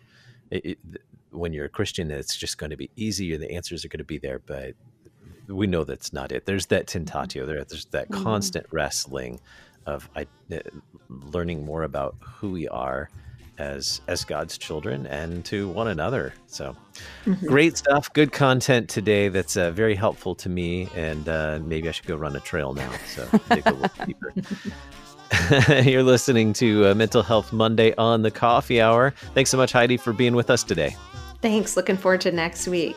it, 0.50 0.64
it, 0.64 0.78
when 1.30 1.52
you're 1.52 1.66
a 1.66 1.70
Christian, 1.70 2.10
it's 2.10 2.38
just 2.38 2.56
going 2.56 2.70
to 2.70 2.76
be 2.76 2.90
easy 2.96 3.34
and 3.34 3.42
the 3.42 3.50
answers 3.52 3.84
are 3.84 3.88
going 3.88 3.98
to 3.98 4.04
be 4.04 4.16
there. 4.16 4.38
But 4.38 4.76
we 5.48 5.66
know 5.66 5.84
that's 5.84 6.12
not 6.12 6.32
it. 6.32 6.46
There's 6.46 6.66
that 6.66 6.86
tentatio, 6.86 7.46
there, 7.46 7.64
there's 7.64 7.86
that 7.86 8.08
mm-hmm. 8.08 8.22
constant 8.22 8.66
wrestling 8.70 9.40
of 9.86 10.08
I, 10.16 10.26
uh, 10.52 10.58
learning 11.08 11.64
more 11.64 11.82
about 11.82 12.16
who 12.20 12.50
we 12.50 12.68
are 12.68 13.10
as 13.58 14.00
as 14.08 14.24
God's 14.24 14.58
children 14.58 15.06
and 15.06 15.44
to 15.46 15.68
one 15.68 15.88
another. 15.88 16.34
So 16.46 16.76
mm-hmm. 17.24 17.46
great 17.46 17.76
stuff, 17.76 18.12
good 18.12 18.32
content 18.32 18.88
today. 18.88 19.28
That's 19.28 19.56
uh, 19.56 19.70
very 19.70 19.94
helpful 19.94 20.34
to 20.36 20.48
me, 20.48 20.88
and 20.94 21.28
uh, 21.28 21.60
maybe 21.62 21.88
I 21.88 21.92
should 21.92 22.06
go 22.06 22.16
run 22.16 22.34
a 22.36 22.40
trail 22.40 22.74
now. 22.74 22.90
So 23.06 23.28
dig 23.50 23.66
a 23.66 23.72
little 23.72 24.06
deeper. 24.06 24.32
You're 25.88 26.02
listening 26.02 26.52
to 26.54 26.90
uh, 26.90 26.94
Mental 26.94 27.22
Health 27.22 27.52
Monday 27.52 27.94
on 27.96 28.22
the 28.22 28.30
Coffee 28.30 28.80
Hour. 28.80 29.12
Thanks 29.34 29.50
so 29.50 29.56
much, 29.56 29.72
Heidi, 29.72 29.96
for 29.96 30.12
being 30.12 30.34
with 30.34 30.50
us 30.50 30.62
today. 30.62 30.96
Thanks. 31.40 31.76
Looking 31.76 31.96
forward 31.96 32.20
to 32.22 32.32
next 32.32 32.68
week. 32.68 32.96